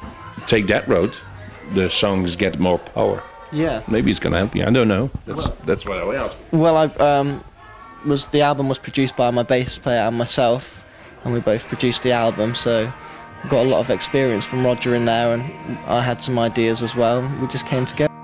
take 0.47 0.67
that 0.67 0.87
road, 0.87 1.15
the 1.73 1.89
songs 1.89 2.35
get 2.35 2.59
more 2.59 2.79
power. 2.79 3.23
Yeah. 3.51 3.83
Maybe 3.87 4.11
it's 4.11 4.19
going 4.19 4.33
to 4.33 4.39
help 4.39 4.55
you. 4.55 4.65
I 4.65 4.69
don't 4.69 4.87
know. 4.87 5.09
That's 5.25 5.49
that's 5.65 5.85
what 5.85 5.97
I 5.97 6.03
was. 6.03 6.35
Well, 6.51 6.77
I 6.77 6.85
um, 6.95 7.43
was 8.05 8.27
the 8.27 8.41
album 8.41 8.67
was 8.69 8.79
produced 8.79 9.15
by 9.15 9.31
my 9.31 9.43
bass 9.43 9.77
player 9.77 10.01
and 10.01 10.17
myself, 10.17 10.83
and 11.23 11.33
we 11.33 11.39
both 11.39 11.65
produced 11.67 12.03
the 12.03 12.11
album. 12.11 12.55
So 12.55 12.91
got 13.49 13.65
a 13.65 13.69
lot 13.69 13.79
of 13.79 13.89
experience 13.89 14.45
from 14.45 14.65
Roger 14.65 14.95
in 14.95 15.05
there, 15.05 15.33
and 15.33 15.77
I 15.87 16.01
had 16.01 16.21
some 16.21 16.39
ideas 16.39 16.81
as 16.81 16.95
well. 16.95 17.21
We 17.41 17.47
just 17.47 17.65
came 17.65 17.85
together. 17.85 18.14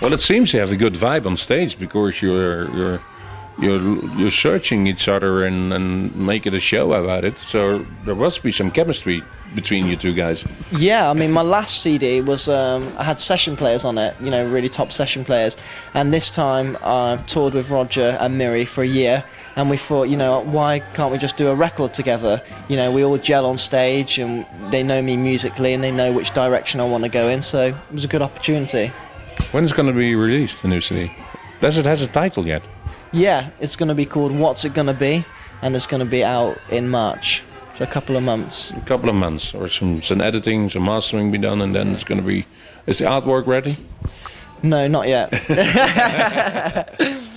Well, 0.00 0.12
it 0.12 0.20
seems 0.20 0.52
you 0.52 0.60
have 0.60 0.70
a 0.70 0.76
good 0.76 0.94
vibe 0.94 1.26
on 1.26 1.36
stage 1.36 1.76
because 1.78 2.22
you're 2.22 2.70
you're 2.76 3.00
you're 3.60 4.16
you're 4.16 4.30
searching 4.30 4.86
each 4.86 5.08
other 5.08 5.44
and 5.44 5.72
and 5.72 6.14
making 6.14 6.54
a 6.54 6.60
show 6.60 6.92
about 6.92 7.24
it. 7.24 7.34
So 7.48 7.84
there 8.04 8.14
must 8.14 8.42
be 8.44 8.52
some 8.52 8.70
chemistry 8.70 9.24
between 9.54 9.86
you 9.86 9.96
two 9.96 10.14
guys. 10.14 10.44
Yeah, 10.72 11.10
I 11.10 11.14
mean, 11.14 11.32
my 11.32 11.42
last 11.42 11.82
CD 11.82 12.20
was 12.20 12.48
um, 12.48 12.92
I 12.96 13.02
had 13.02 13.18
session 13.18 13.56
players 13.56 13.84
on 13.84 13.98
it, 13.98 14.14
you 14.20 14.30
know, 14.30 14.48
really 14.48 14.68
top 14.68 14.92
session 14.92 15.24
players. 15.24 15.56
And 15.94 16.12
this 16.12 16.30
time 16.30 16.76
I've 16.82 17.26
toured 17.26 17.54
with 17.54 17.70
Roger 17.70 18.16
and 18.20 18.38
Miri 18.38 18.64
for 18.66 18.82
a 18.82 18.86
year, 18.86 19.24
and 19.56 19.70
we 19.70 19.76
thought, 19.76 20.04
you 20.04 20.16
know, 20.16 20.40
why 20.40 20.80
can't 20.94 21.10
we 21.10 21.18
just 21.18 21.36
do 21.36 21.48
a 21.48 21.54
record 21.54 21.94
together? 21.94 22.42
You 22.68 22.76
know, 22.76 22.92
we 22.92 23.02
all 23.02 23.18
gel 23.18 23.46
on 23.46 23.58
stage, 23.58 24.18
and 24.18 24.46
they 24.70 24.82
know 24.82 25.02
me 25.02 25.16
musically, 25.16 25.72
and 25.74 25.82
they 25.82 25.90
know 25.90 26.12
which 26.12 26.30
direction 26.32 26.80
I 26.80 26.84
want 26.84 27.04
to 27.04 27.10
go 27.10 27.28
in. 27.28 27.42
So 27.42 27.68
it 27.68 27.92
was 27.92 28.04
a 28.04 28.08
good 28.08 28.22
opportunity. 28.22 28.92
When's 29.52 29.72
it 29.72 29.76
going 29.76 29.88
to 29.88 29.94
be 29.94 30.14
released, 30.14 30.62
the 30.62 30.68
new 30.68 30.80
CD? 30.80 31.10
Does 31.60 31.78
it 31.78 31.86
has 31.86 32.02
a 32.02 32.06
title 32.08 32.46
yet? 32.46 32.62
Yeah, 33.12 33.50
it's 33.60 33.76
going 33.76 33.88
to 33.88 33.94
be 33.94 34.04
called 34.04 34.32
What's 34.32 34.64
It 34.64 34.74
Gonna 34.74 34.92
Be, 34.94 35.24
and 35.62 35.74
it's 35.74 35.86
going 35.86 36.00
to 36.04 36.10
be 36.10 36.22
out 36.22 36.58
in 36.70 36.88
March, 36.88 37.42
so 37.74 37.84
a 37.84 37.86
couple 37.86 38.16
of 38.16 38.22
months. 38.22 38.70
A 38.72 38.80
couple 38.82 39.08
of 39.08 39.14
months, 39.14 39.54
or 39.54 39.68
some 39.68 40.02
some 40.02 40.20
editing, 40.20 40.68
some 40.68 40.84
mastering 40.84 41.30
be 41.32 41.38
done, 41.38 41.60
and 41.62 41.74
then 41.74 41.92
it's 41.94 42.04
going 42.04 42.20
to 42.20 42.26
be. 42.26 42.44
Is 42.86 42.98
the 42.98 43.06
artwork 43.06 43.46
ready? 43.46 43.76
No, 44.62 44.86
not 44.88 45.08
yet. 45.08 45.30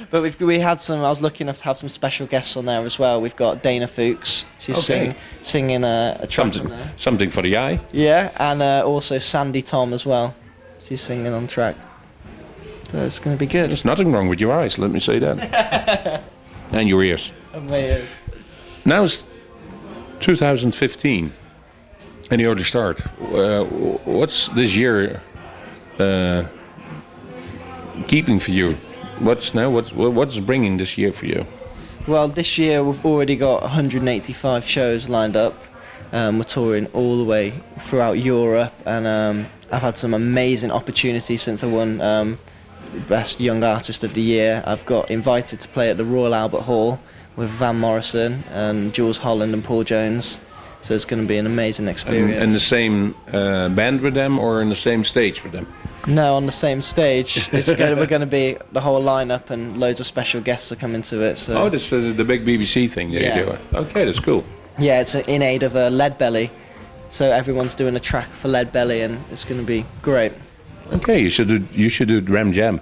but 0.11 0.21
we've 0.21 0.39
we 0.41 0.59
had 0.59 0.81
some. 0.81 0.99
I 0.99 1.09
was 1.09 1.21
lucky 1.21 1.43
enough 1.43 1.59
to 1.59 1.63
have 1.65 1.77
some 1.77 1.89
special 1.89 2.27
guests 2.27 2.57
on 2.57 2.65
there 2.65 2.81
as 2.81 2.99
well. 2.99 3.21
We've 3.21 3.35
got 3.35 3.63
Dana 3.63 3.87
Fuchs. 3.87 4.45
She's 4.59 4.75
Okay. 4.77 4.81
sing, 5.09 5.15
singing 5.41 5.83
a, 5.83 6.17
a 6.19 6.27
track 6.27 6.53
Something 6.53 6.77
something 6.97 7.29
for 7.31 7.41
the 7.41 7.57
eye. 7.57 7.79
Yeah, 7.91 8.31
and 8.37 8.61
uh, 8.61 8.83
also 8.85 9.19
Sandi 9.19 9.61
Thom 9.61 9.93
as 9.93 10.05
well. 10.05 10.35
She's 10.79 11.01
singing 11.01 11.33
on 11.33 11.47
track. 11.47 11.75
So 12.91 12.97
it's 12.97 13.19
going 13.19 13.37
to 13.37 13.39
be 13.39 13.45
good. 13.47 13.69
There's 13.69 13.85
nothing 13.85 14.11
wrong 14.11 14.27
with 14.27 14.41
your 14.41 14.51
eyes. 14.51 14.77
Let 14.77 14.91
me 14.91 14.99
say 14.99 15.17
that. 15.19 16.23
and 16.71 16.89
your 16.89 17.01
ears. 17.01 17.31
And 17.53 17.69
my 17.69 17.77
ears. 17.77 18.19
Now, 18.83 19.03
it's 19.03 19.23
2015, 20.19 21.31
and 22.29 22.41
you 22.41 22.47
already 22.47 22.63
start. 22.63 23.01
Uh, 23.21 23.63
what's 23.63 24.49
this 24.49 24.75
year 24.75 25.21
uh, 25.99 26.43
keeping 28.09 28.39
for 28.39 28.51
you? 28.51 28.73
What's 29.19 29.53
now? 29.53 29.69
What's 29.69 29.93
what's 29.93 30.39
bringing 30.39 30.75
this 30.75 30.97
year 30.97 31.13
for 31.13 31.27
you? 31.27 31.45
Well, 32.07 32.27
this 32.27 32.57
year 32.57 32.83
we've 32.83 33.05
already 33.05 33.37
got 33.37 33.61
185 33.61 34.65
shows 34.65 35.07
lined 35.07 35.37
up. 35.37 35.53
Um, 36.11 36.39
we're 36.39 36.43
touring 36.43 36.87
all 36.87 37.17
the 37.17 37.23
way 37.23 37.53
throughout 37.85 38.17
Europe, 38.17 38.73
and 38.85 39.07
um, 39.07 39.47
I've 39.71 39.81
had 39.81 39.95
some 39.95 40.13
amazing 40.13 40.71
opportunities 40.71 41.41
since 41.41 41.63
I 41.63 41.67
won 41.67 42.01
um, 42.01 42.39
Best 43.07 43.39
Young 43.39 43.63
Artist 43.63 44.03
of 44.03 44.13
the 44.13 44.21
Year. 44.21 44.63
I've 44.65 44.85
got 44.85 45.09
invited 45.11 45.59
to 45.61 45.67
play 45.69 45.89
at 45.89 45.97
the 45.97 46.05
Royal 46.05 46.33
Albert 46.35 46.61
Hall 46.61 46.99
with 47.35 47.49
Van 47.51 47.79
Morrison 47.79 48.43
and 48.51 48.93
Jools 48.93 49.17
Holland 49.17 49.53
and 49.53 49.63
Paul 49.63 49.83
Jones. 49.83 50.39
So 50.83 50.95
it's 50.95 51.05
going 51.05 51.21
to 51.21 51.27
be 51.27 51.37
an 51.37 51.45
amazing 51.45 51.87
experience. 51.87 52.41
and 52.41 52.51
the 52.51 52.59
same 52.59 53.13
uh, 53.31 53.69
band 53.69 54.01
with 54.01 54.15
them, 54.15 54.39
or 54.39 54.63
in 54.63 54.69
the 54.69 54.75
same 54.75 55.03
stage 55.03 55.43
with 55.43 55.51
them? 55.51 55.71
No, 56.07 56.33
on 56.35 56.47
the 56.47 56.51
same 56.51 56.81
stage. 56.81 57.47
It's 57.53 57.67
going 57.75 57.91
to, 57.91 57.95
we're 57.95 58.07
going 58.07 58.21
to 58.21 58.25
be 58.27 58.57
the 58.71 58.81
whole 58.81 58.99
lineup, 59.01 59.51
and 59.51 59.79
loads 59.79 59.99
of 59.99 60.07
special 60.07 60.41
guests 60.41 60.71
are 60.71 60.75
coming 60.75 61.03
to 61.03 61.21
it. 61.21 61.37
So 61.37 61.55
Oh, 61.55 61.69
this 61.69 61.91
is 61.91 62.15
the 62.17 62.23
big 62.23 62.43
BBC 62.45 62.89
thing 62.89 63.11
that 63.11 63.21
Yeah. 63.21 63.37
you 63.39 63.45
do. 63.45 63.77
Okay, 63.77 64.05
that's 64.05 64.19
cool. 64.19 64.43
yeah, 64.79 65.01
it's 65.01 65.13
in 65.13 65.43
aid 65.43 65.61
of 65.61 65.75
uh, 65.75 65.89
Lead 65.89 66.17
Belly. 66.17 66.49
So 67.09 67.29
everyone's 67.29 67.75
doing 67.75 67.95
a 67.95 67.99
track 67.99 68.29
for 68.29 68.47
Lead 68.47 68.71
Belly, 68.71 69.01
and 69.01 69.23
it's 69.31 69.45
going 69.45 69.61
to 69.61 69.67
be 69.67 69.85
great. 70.01 70.31
Okay, 70.91 71.21
you 71.21 71.29
should 71.29 71.47
do 71.47 71.63
you 71.73 71.89
should 71.89 72.07
do 72.09 72.19
Ram 72.33 72.51
Jam 72.51 72.81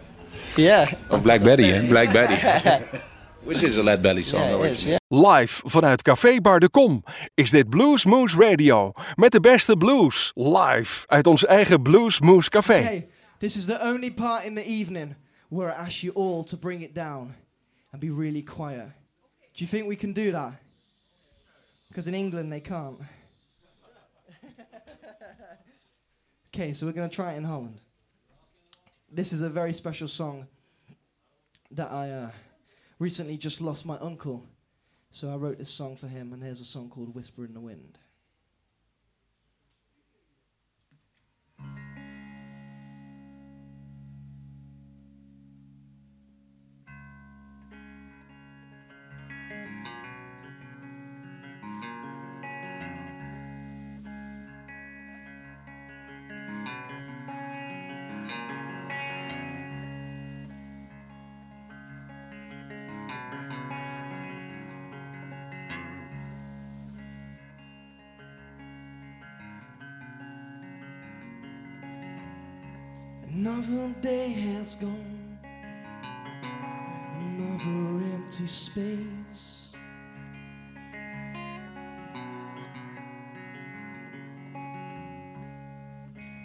Yeah, 0.55 0.91
of 1.09 1.23
Black 1.23 1.43
Betty, 1.43 1.71
eh? 1.71 1.87
Black 1.87 2.11
Betty, 2.11 2.35
which 3.43 3.63
is 3.63 3.77
a 3.77 3.83
Lead 3.83 4.01
Belly 4.01 4.23
song. 4.23 4.41
yeah, 4.41 4.47
it 4.47 4.59
is. 4.59 4.63
originally. 4.63 4.91
Yeah. 4.91 4.97
Live 5.11 5.61
vanuit 5.65 6.01
Café 6.03 6.41
Bar 6.41 6.59
de 6.59 6.69
Kom 6.69 7.03
is 7.35 7.49
dit 7.51 7.69
Blues 7.69 8.05
Moose 8.05 8.35
Radio. 8.37 8.91
Met 9.15 9.31
de 9.31 9.39
beste 9.39 9.77
blues. 9.77 10.31
Live 10.35 11.03
uit 11.07 11.27
ons 11.27 11.45
eigen 11.45 11.81
Blues 11.81 12.19
Moose 12.19 12.49
Café. 12.49 12.77
Okay, 12.79 13.07
this 13.39 13.55
is 13.55 13.65
the 13.65 13.79
only 13.81 14.11
part 14.11 14.43
in 14.45 14.55
the 14.55 14.65
evening 14.65 15.15
where 15.49 15.69
I 15.69 15.85
ask 15.85 16.01
you 16.03 16.11
all 16.15 16.43
to 16.43 16.57
bring 16.57 16.81
it 16.81 16.93
down 16.95 17.35
and 17.91 18.01
be 18.01 18.09
really 18.11 18.43
quiet. 18.43 18.87
Do 19.53 19.63
you 19.63 19.67
think 19.69 19.87
we 19.87 19.95
can 19.95 20.13
do 20.13 20.31
that? 20.31 20.53
Because 21.89 22.07
in 22.07 22.13
England 22.15 22.51
they 22.51 22.61
can't. 22.61 22.97
okay, 26.53 26.73
so 26.73 26.85
we're 26.85 26.93
going 26.95 27.09
to 27.09 27.15
try 27.15 27.33
it 27.33 27.37
in 27.37 27.43
Holland. 27.45 27.79
This 29.11 29.33
is 29.33 29.41
a 29.41 29.49
very 29.49 29.73
special 29.73 30.07
song 30.07 30.47
that 31.71 31.91
I 31.91 32.11
uh, 32.11 32.31
recently 32.99 33.37
just 33.37 33.59
lost 33.59 33.85
my 33.85 33.97
uncle. 33.97 34.45
So 35.09 35.33
I 35.33 35.35
wrote 35.35 35.57
this 35.57 35.71
song 35.71 35.95
for 35.95 36.07
him, 36.07 36.31
and 36.31 36.43
here's 36.43 36.61
a 36.61 36.65
song 36.65 36.89
called 36.89 37.15
Whisper 37.15 37.43
in 37.43 37.55
the 37.55 37.59
Wind. 37.59 37.97
Another 73.41 73.87
day 74.01 74.27
has 74.33 74.75
gone, 74.75 75.39
another 77.21 78.03
empty 78.13 78.45
space. 78.45 79.73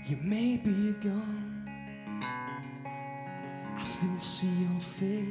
You 0.07 0.19
may 0.23 0.57
be 0.57 0.93
gone, 1.03 1.69
I 3.77 3.83
still 3.85 4.17
see 4.17 4.47
your 4.47 4.81
face. 4.81 5.27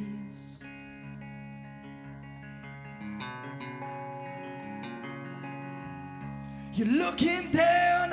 You're 6.73 6.87
looking 6.87 7.51
down 7.51 8.11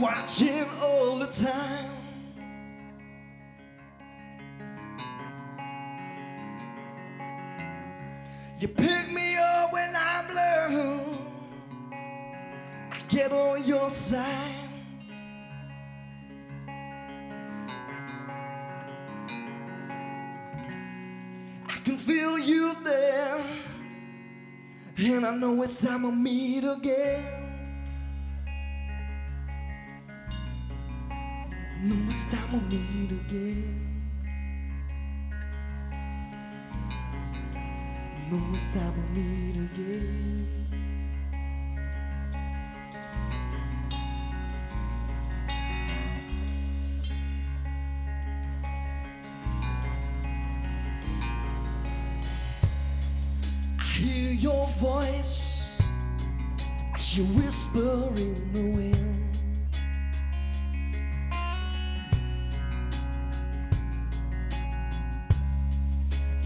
watching 0.00 0.66
all 0.82 1.18
the 1.18 1.26
time. 1.26 1.90
You 8.58 8.68
pick 8.68 9.12
me 9.12 9.36
up 9.36 9.72
when 9.72 9.94
I'm 9.94 10.26
blue. 10.26 11.18
I 11.92 12.98
get 13.08 13.32
on 13.32 13.64
your 13.64 13.90
side. 13.90 14.24
I 21.68 21.72
can 21.84 21.98
feel 21.98 22.38
you 22.38 22.76
there. 22.82 23.44
And 24.98 25.26
I 25.26 25.36
know 25.36 25.62
it's 25.62 25.84
time 25.84 26.02
to 26.02 26.12
meet 26.12 26.64
again. 26.64 27.45
It's 32.28 32.34
time 32.34 32.68
to 32.68 32.76
meet 32.76 33.12
again. 33.12 34.02
It's 38.52 38.74
time 38.74 38.92
to 39.14 39.20
meet 39.20 39.56
again. 39.56 40.65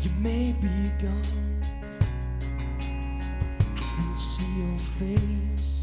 You 0.03 0.11
may 0.19 0.55
be 0.61 0.91
gone. 1.03 1.61
I 3.61 3.81
still 3.81 4.15
see 4.15 4.61
your 4.61 4.79
face. 4.79 5.83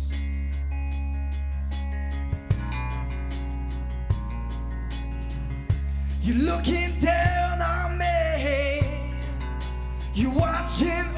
You're 6.24 6.38
looking 6.38 7.00
down 7.00 7.62
on 7.62 7.98
me. 8.00 8.82
You're 10.16 10.34
watching 10.34 11.17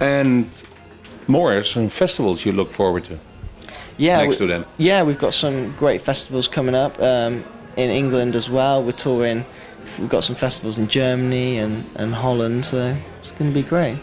And 0.00 0.48
more 1.26 1.62
some 1.62 1.88
festivals 1.88 2.44
you 2.44 2.52
look 2.52 2.72
forward 2.72 3.04
to 3.04 3.18
Yeah, 3.96 4.18
next 4.18 4.40
we- 4.40 4.46
to 4.46 4.52
them. 4.52 4.64
Yeah, 4.78 5.02
we've 5.02 5.18
got 5.18 5.34
some 5.34 5.72
great 5.76 6.00
festivals 6.00 6.48
coming 6.48 6.74
up 6.74 7.00
um, 7.00 7.44
in 7.76 7.90
England 7.90 8.36
as 8.36 8.50
well. 8.50 8.82
We're 8.82 8.92
touring. 8.92 9.44
We've 9.98 10.08
got 10.08 10.24
some 10.24 10.36
festivals 10.36 10.78
in 10.78 10.88
Germany 10.88 11.58
and, 11.58 11.84
and 11.96 12.14
Holland, 12.14 12.64
so 12.66 12.96
it's 13.20 13.32
going 13.32 13.50
to 13.52 13.54
be 13.54 13.62
great. 13.62 13.96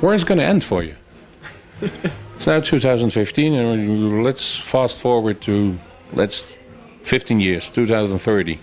Where 0.00 0.14
is 0.14 0.22
it 0.22 0.28
going 0.28 0.38
to 0.38 0.44
end 0.44 0.62
for 0.64 0.82
you? 0.82 0.94
it's 2.36 2.46
now 2.46 2.60
2015, 2.60 3.54
and 3.54 4.22
let's 4.22 4.56
fast 4.58 5.00
forward 5.00 5.40
to 5.42 5.76
let's 6.12 6.44
15 7.02 7.40
years, 7.40 7.70
2030. 7.70 8.58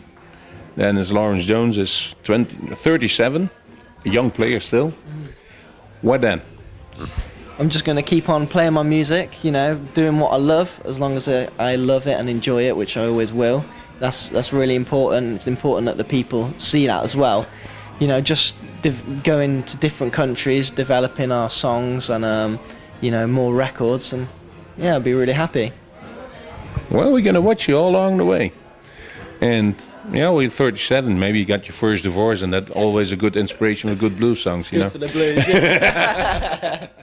Then 0.76 0.98
as 0.98 1.12
Laurence 1.12 1.46
Jones 1.46 1.78
is 1.78 2.16
20, 2.24 2.76
37, 2.76 3.50
a 4.06 4.10
young 4.10 4.32
player 4.32 4.60
still. 4.60 4.94
What 6.02 6.22
then? 6.22 6.42
I'm 7.58 7.70
just 7.70 7.84
going 7.84 7.98
to 7.98 8.02
keep 8.02 8.30
on 8.30 8.48
playing 8.48 8.74
my 8.74 8.84
music, 8.84 9.44
you 9.44 9.52
know, 9.52 9.76
doing 9.94 10.18
what 10.20 10.32
I 10.32 10.38
love 10.38 10.82
as 10.86 10.98
long 10.98 11.18
as 11.18 11.28
I, 11.28 11.50
I 11.60 11.76
love 11.76 12.08
it 12.08 12.18
and 12.18 12.30
enjoy 12.30 12.64
it, 12.64 12.78
which 12.78 12.96
I 12.96 13.06
always 13.06 13.34
will. 13.34 13.66
That's 14.00 14.30
that's 14.30 14.54
really 14.54 14.76
important. 14.76 15.36
It's 15.36 15.48
important 15.48 15.86
that 15.88 15.98
the 15.98 16.06
people 16.06 16.54
see 16.58 16.88
that 16.88 17.04
as 17.04 17.18
well. 17.18 17.46
You 18.00 18.08
know, 18.08 18.22
just 18.22 18.56
div- 18.82 19.24
going 19.24 19.64
to 19.64 19.76
different 19.76 20.14
countries, 20.14 20.72
developing 20.72 21.34
our 21.34 21.50
songs 21.50 22.10
and 22.10 22.24
um, 22.24 22.60
you 23.02 23.12
know 23.12 23.28
more 23.28 23.54
records, 23.54 24.14
and 24.14 24.30
yeah, 24.78 24.96
I'd 24.96 25.04
be 25.04 25.14
really 25.14 25.34
happy. 25.34 25.74
Well, 26.90 27.12
we're 27.12 27.22
going 27.22 27.36
to 27.36 27.42
watch 27.42 27.68
you 27.68 27.78
all 27.78 27.90
along 27.90 28.18
the 28.18 28.26
way. 28.26 28.54
And 29.42 29.76
yeah, 30.14 30.30
we're 30.30 30.50
37. 30.50 31.20
Maybe 31.20 31.40
you 31.40 31.46
got 31.46 31.66
your 31.66 31.74
first 31.74 32.04
divorce, 32.04 32.42
and 32.42 32.54
that's 32.54 32.72
always 32.72 33.12
a 33.12 33.16
good 33.16 33.36
inspiration 33.38 33.90
for 33.90 33.96
good 33.96 34.18
blues 34.18 34.42
songs, 34.42 34.72
you 34.72 34.80
know. 34.80 34.90
the 34.90 35.08
blues. 35.08 36.90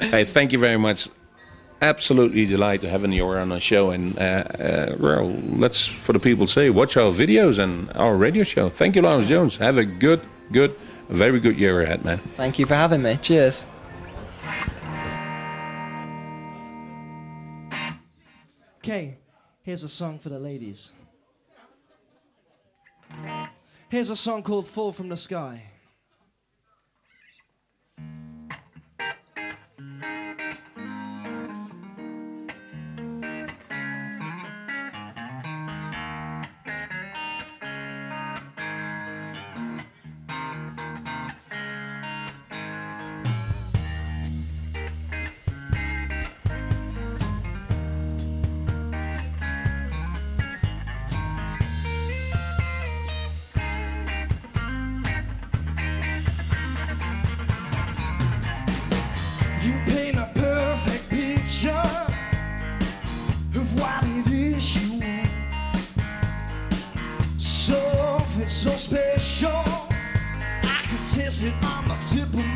Hey, 0.00 0.24
thank 0.24 0.52
you 0.52 0.58
very 0.58 0.76
much. 0.76 1.08
Absolutely 1.80 2.46
delighted 2.46 2.90
having 2.90 3.12
you 3.12 3.26
on 3.26 3.52
our 3.52 3.60
show, 3.60 3.90
and 3.90 4.18
uh, 4.18 4.22
uh, 4.22 4.96
well, 4.98 5.26
let's 5.56 5.86
for 5.86 6.12
the 6.12 6.18
people 6.18 6.46
say, 6.46 6.70
watch 6.70 6.96
our 6.96 7.10
videos 7.10 7.58
and 7.58 7.90
our 7.94 8.16
radio 8.16 8.42
show. 8.44 8.68
Thank 8.68 8.96
you, 8.96 9.02
Laurence 9.02 9.28
Jones. 9.28 9.56
Have 9.56 9.78
a 9.78 9.84
good, 9.84 10.20
good, 10.50 10.74
very 11.08 11.40
good 11.40 11.58
year 11.58 11.82
ahead, 11.82 12.04
man. 12.04 12.20
Thank 12.36 12.58
you 12.58 12.66
for 12.66 12.74
having 12.74 13.02
me. 13.02 13.18
Cheers. 13.22 13.66
Okay, 18.78 19.18
here's 19.62 19.82
a 19.82 19.88
song 19.88 20.18
for 20.18 20.28
the 20.28 20.38
ladies. 20.38 20.92
Here's 23.88 24.10
a 24.10 24.16
song 24.16 24.42
called 24.42 24.66
Fall 24.66 24.92
from 24.92 25.08
the 25.08 25.16
Sky. 25.16 25.73
You 59.64 59.72
paint 59.86 60.16
a 60.16 60.30
perfect 60.34 61.08
picture 61.08 61.70
of 63.54 63.80
what 63.80 64.04
it 64.04 64.26
is 64.30 64.76
you 64.76 65.00
want. 65.00 65.30
Something 67.40 68.46
so 68.46 68.72
special, 68.72 69.48
I 69.48 70.82
can 70.82 70.98
taste 70.98 71.44
it 71.44 71.54
on 71.64 71.88
the 71.88 71.96
tip 71.96 72.28
of 72.34 72.34
my 72.34 72.53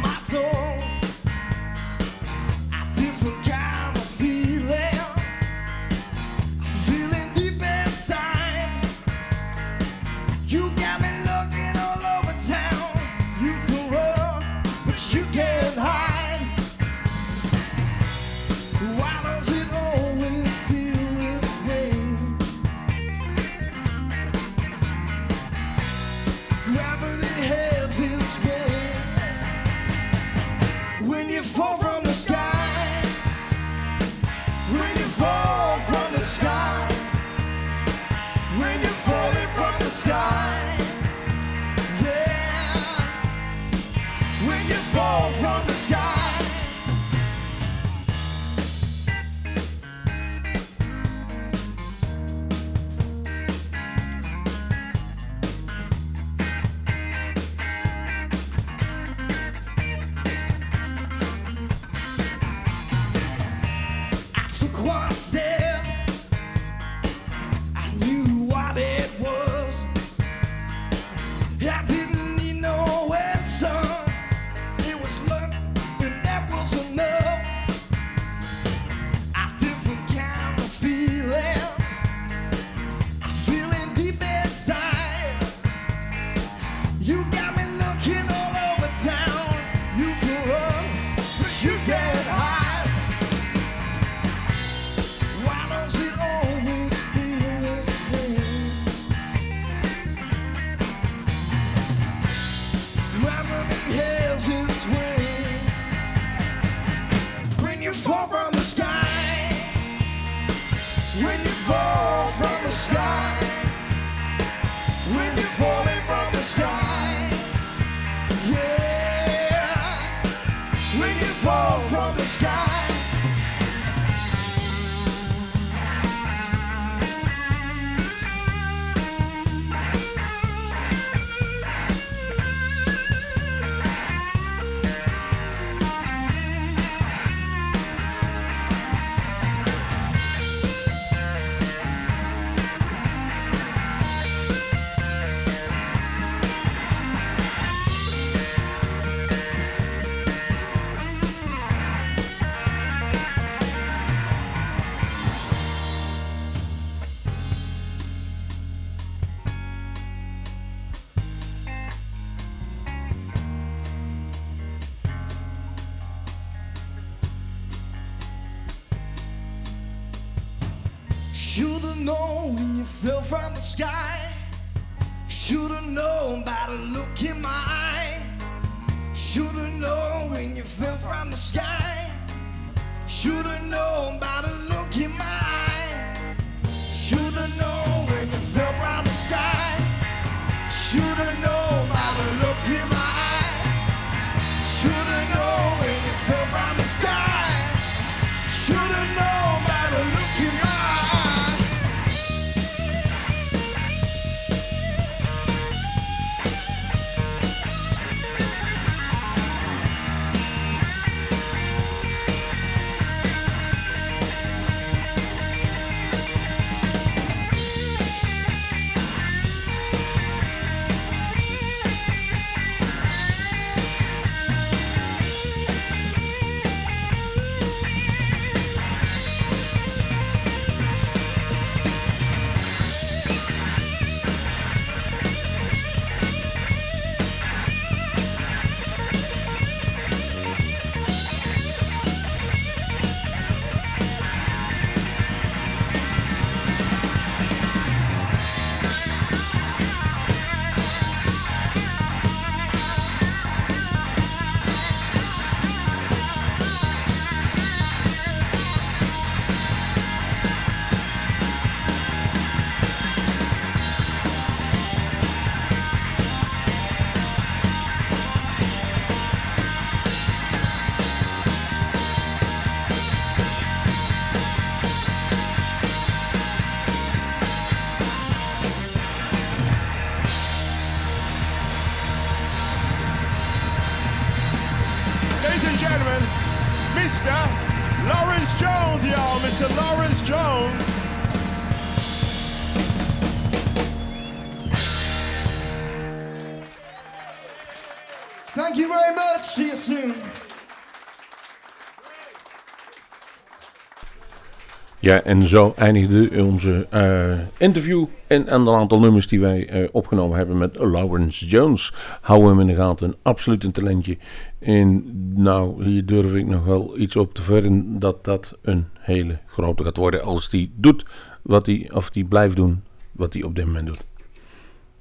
Ja, 305.08 305.22
en 305.22 305.46
zo 305.46 305.72
eindigde 305.76 306.44
onze 306.44 306.86
eh, 306.90 307.38
interview 307.58 308.04
en 308.26 308.54
een 308.54 308.68
aantal 308.68 309.00
nummers 309.00 309.26
die 309.26 309.40
wij 309.40 309.68
eh, 309.68 309.88
opgenomen 309.92 310.36
hebben 310.36 310.58
met 310.58 310.78
Lawrence 310.78 311.46
Jones. 311.46 311.92
Hou 312.20 312.48
hem 312.48 312.60
in 312.60 312.66
de 312.66 312.74
gaten, 312.74 313.14
absoluut 313.22 313.64
een 313.64 313.72
talentje. 313.72 314.16
En 314.58 315.04
nou, 315.42 315.84
hier 315.84 316.06
durf 316.06 316.34
ik 316.34 316.46
nog 316.46 316.64
wel 316.64 316.98
iets 316.98 317.16
op 317.16 317.34
te 317.34 317.42
verden 317.42 317.98
dat 317.98 318.24
dat 318.24 318.58
een 318.62 318.86
hele 318.98 319.38
grote 319.46 319.84
gaat 319.84 319.96
worden 319.96 320.22
als 320.22 320.50
die 320.50 320.72
doet 320.76 321.04
wat 321.42 321.66
hij, 321.66 321.90
of 321.94 322.10
die 322.10 322.24
blijft 322.24 322.56
doen 322.56 322.82
wat 323.12 323.32
hij 323.32 323.42
op 323.42 323.54
dit 323.54 323.66
moment 323.66 323.86
doet. 323.86 324.04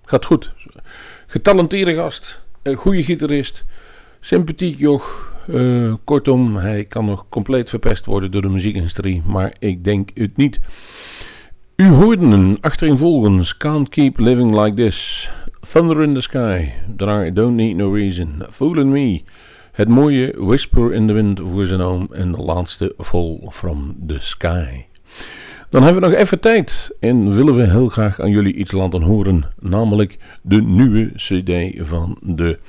Gaat 0.03 0.26
goed. 0.26 0.53
Getalenteerde 1.28 1.93
gast, 1.93 2.43
een 2.62 2.76
goede 2.76 3.03
gitarist, 3.03 3.66
sympathiek 4.20 4.80
joch. 4.80 5.36
Eh, 5.53 5.93
kortom, 6.03 6.55
hij 6.55 6.83
kan 6.83 7.05
nog 7.05 7.25
compleet 7.29 7.69
verpest 7.69 8.05
worden 8.05 8.31
door 8.31 8.41
de 8.41 8.49
muziekindustrie, 8.49 9.21
maar 9.25 9.55
ik 9.59 9.83
denk 9.83 10.09
het 10.13 10.37
niet. 10.37 10.59
U 11.75 11.87
hoorde 11.87 12.25
een 12.25 12.57
achtereenvolgens 12.61 13.57
Can't 13.57 13.89
Keep 13.89 14.19
Living 14.19 14.61
Like 14.61 14.75
This, 14.75 15.29
Thunder 15.59 16.03
in 16.03 16.13
the 16.13 16.21
Sky, 16.21 16.71
I 17.01 17.33
Don't 17.33 17.55
Need 17.55 17.75
No 17.75 17.93
Reason, 17.93 18.43
Fooling 18.49 18.91
Me, 18.91 19.21
het 19.71 19.87
mooie 19.87 20.33
Whisper 20.37 20.93
in 20.93 21.07
the 21.07 21.13
Wind 21.13 21.39
voor 21.39 21.65
zijn 21.65 21.81
oom 21.81 22.07
en 22.11 22.31
de 22.31 22.41
laatste 22.41 22.93
Fall 22.97 23.39
from 23.49 23.95
the 24.07 24.19
Sky. 24.19 24.83
Dan 25.69 25.83
hebben 25.83 26.01
we 26.01 26.07
nog 26.07 26.17
even 26.17 26.39
tijd 26.39 26.95
en 26.99 27.35
willen 27.35 27.55
we 27.55 27.63
heel 27.63 27.89
graag 27.89 28.19
aan 28.19 28.31
jullie 28.31 28.53
iets 28.53 28.71
laten 28.71 29.01
horen, 29.01 29.43
namelijk 29.59 30.17
de 30.41 30.61
nieuwe 30.61 31.11
CD 31.15 31.87
van 31.87 32.17
de 32.21 32.59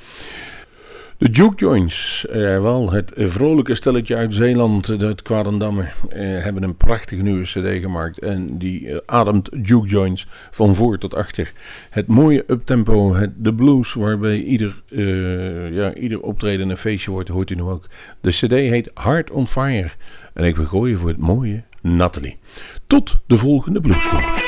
de 1.19 1.29
Juke 1.31 1.57
Joints, 1.57 2.27
eh, 2.27 2.91
het 2.91 3.13
vrolijke 3.17 3.75
stelletje 3.75 4.17
uit 4.17 4.35
Zeeland, 4.35 5.03
uit 5.03 5.23
Kwarendamme, 5.23 5.83
eh, 6.09 6.21
hebben 6.21 6.63
een 6.63 6.77
prachtige 6.77 7.23
nieuwe 7.23 7.43
cd 7.43 7.81
gemaakt. 7.81 8.19
En 8.19 8.59
die 8.59 8.91
eh, 8.91 8.99
ademt 9.07 9.49
Juke 9.63 9.89
Joints 9.89 10.27
van 10.51 10.75
voor 10.75 10.99
tot 10.99 11.15
achter. 11.15 11.53
Het 11.91 12.07
mooie 12.07 12.45
uptempo, 12.47 13.15
het, 13.15 13.31
de 13.37 13.55
blues, 13.55 13.93
waarbij 13.93 14.43
ieder, 14.43 14.83
eh, 14.89 15.75
ja, 15.75 15.95
ieder 15.95 16.21
optreden 16.21 16.69
een 16.69 16.77
feestje 16.77 17.11
wordt, 17.11 17.29
hoort 17.29 17.51
u 17.51 17.55
nu 17.55 17.63
ook. 17.63 17.87
De 18.21 18.31
cd 18.31 18.53
heet 18.53 18.91
Heart 18.95 19.31
on 19.31 19.49
Fire. 19.49 19.91
En 20.35 20.45
ik 20.45 20.57
wil 20.57 20.67
gooien 20.67 20.99
voor 20.99 21.09
het 21.09 21.19
mooie 21.19 21.63
Natalie. 21.81 22.39
Tot 22.87 23.19
de 23.27 23.37
volgende 23.37 23.81
Bluesmoes. 23.81 24.48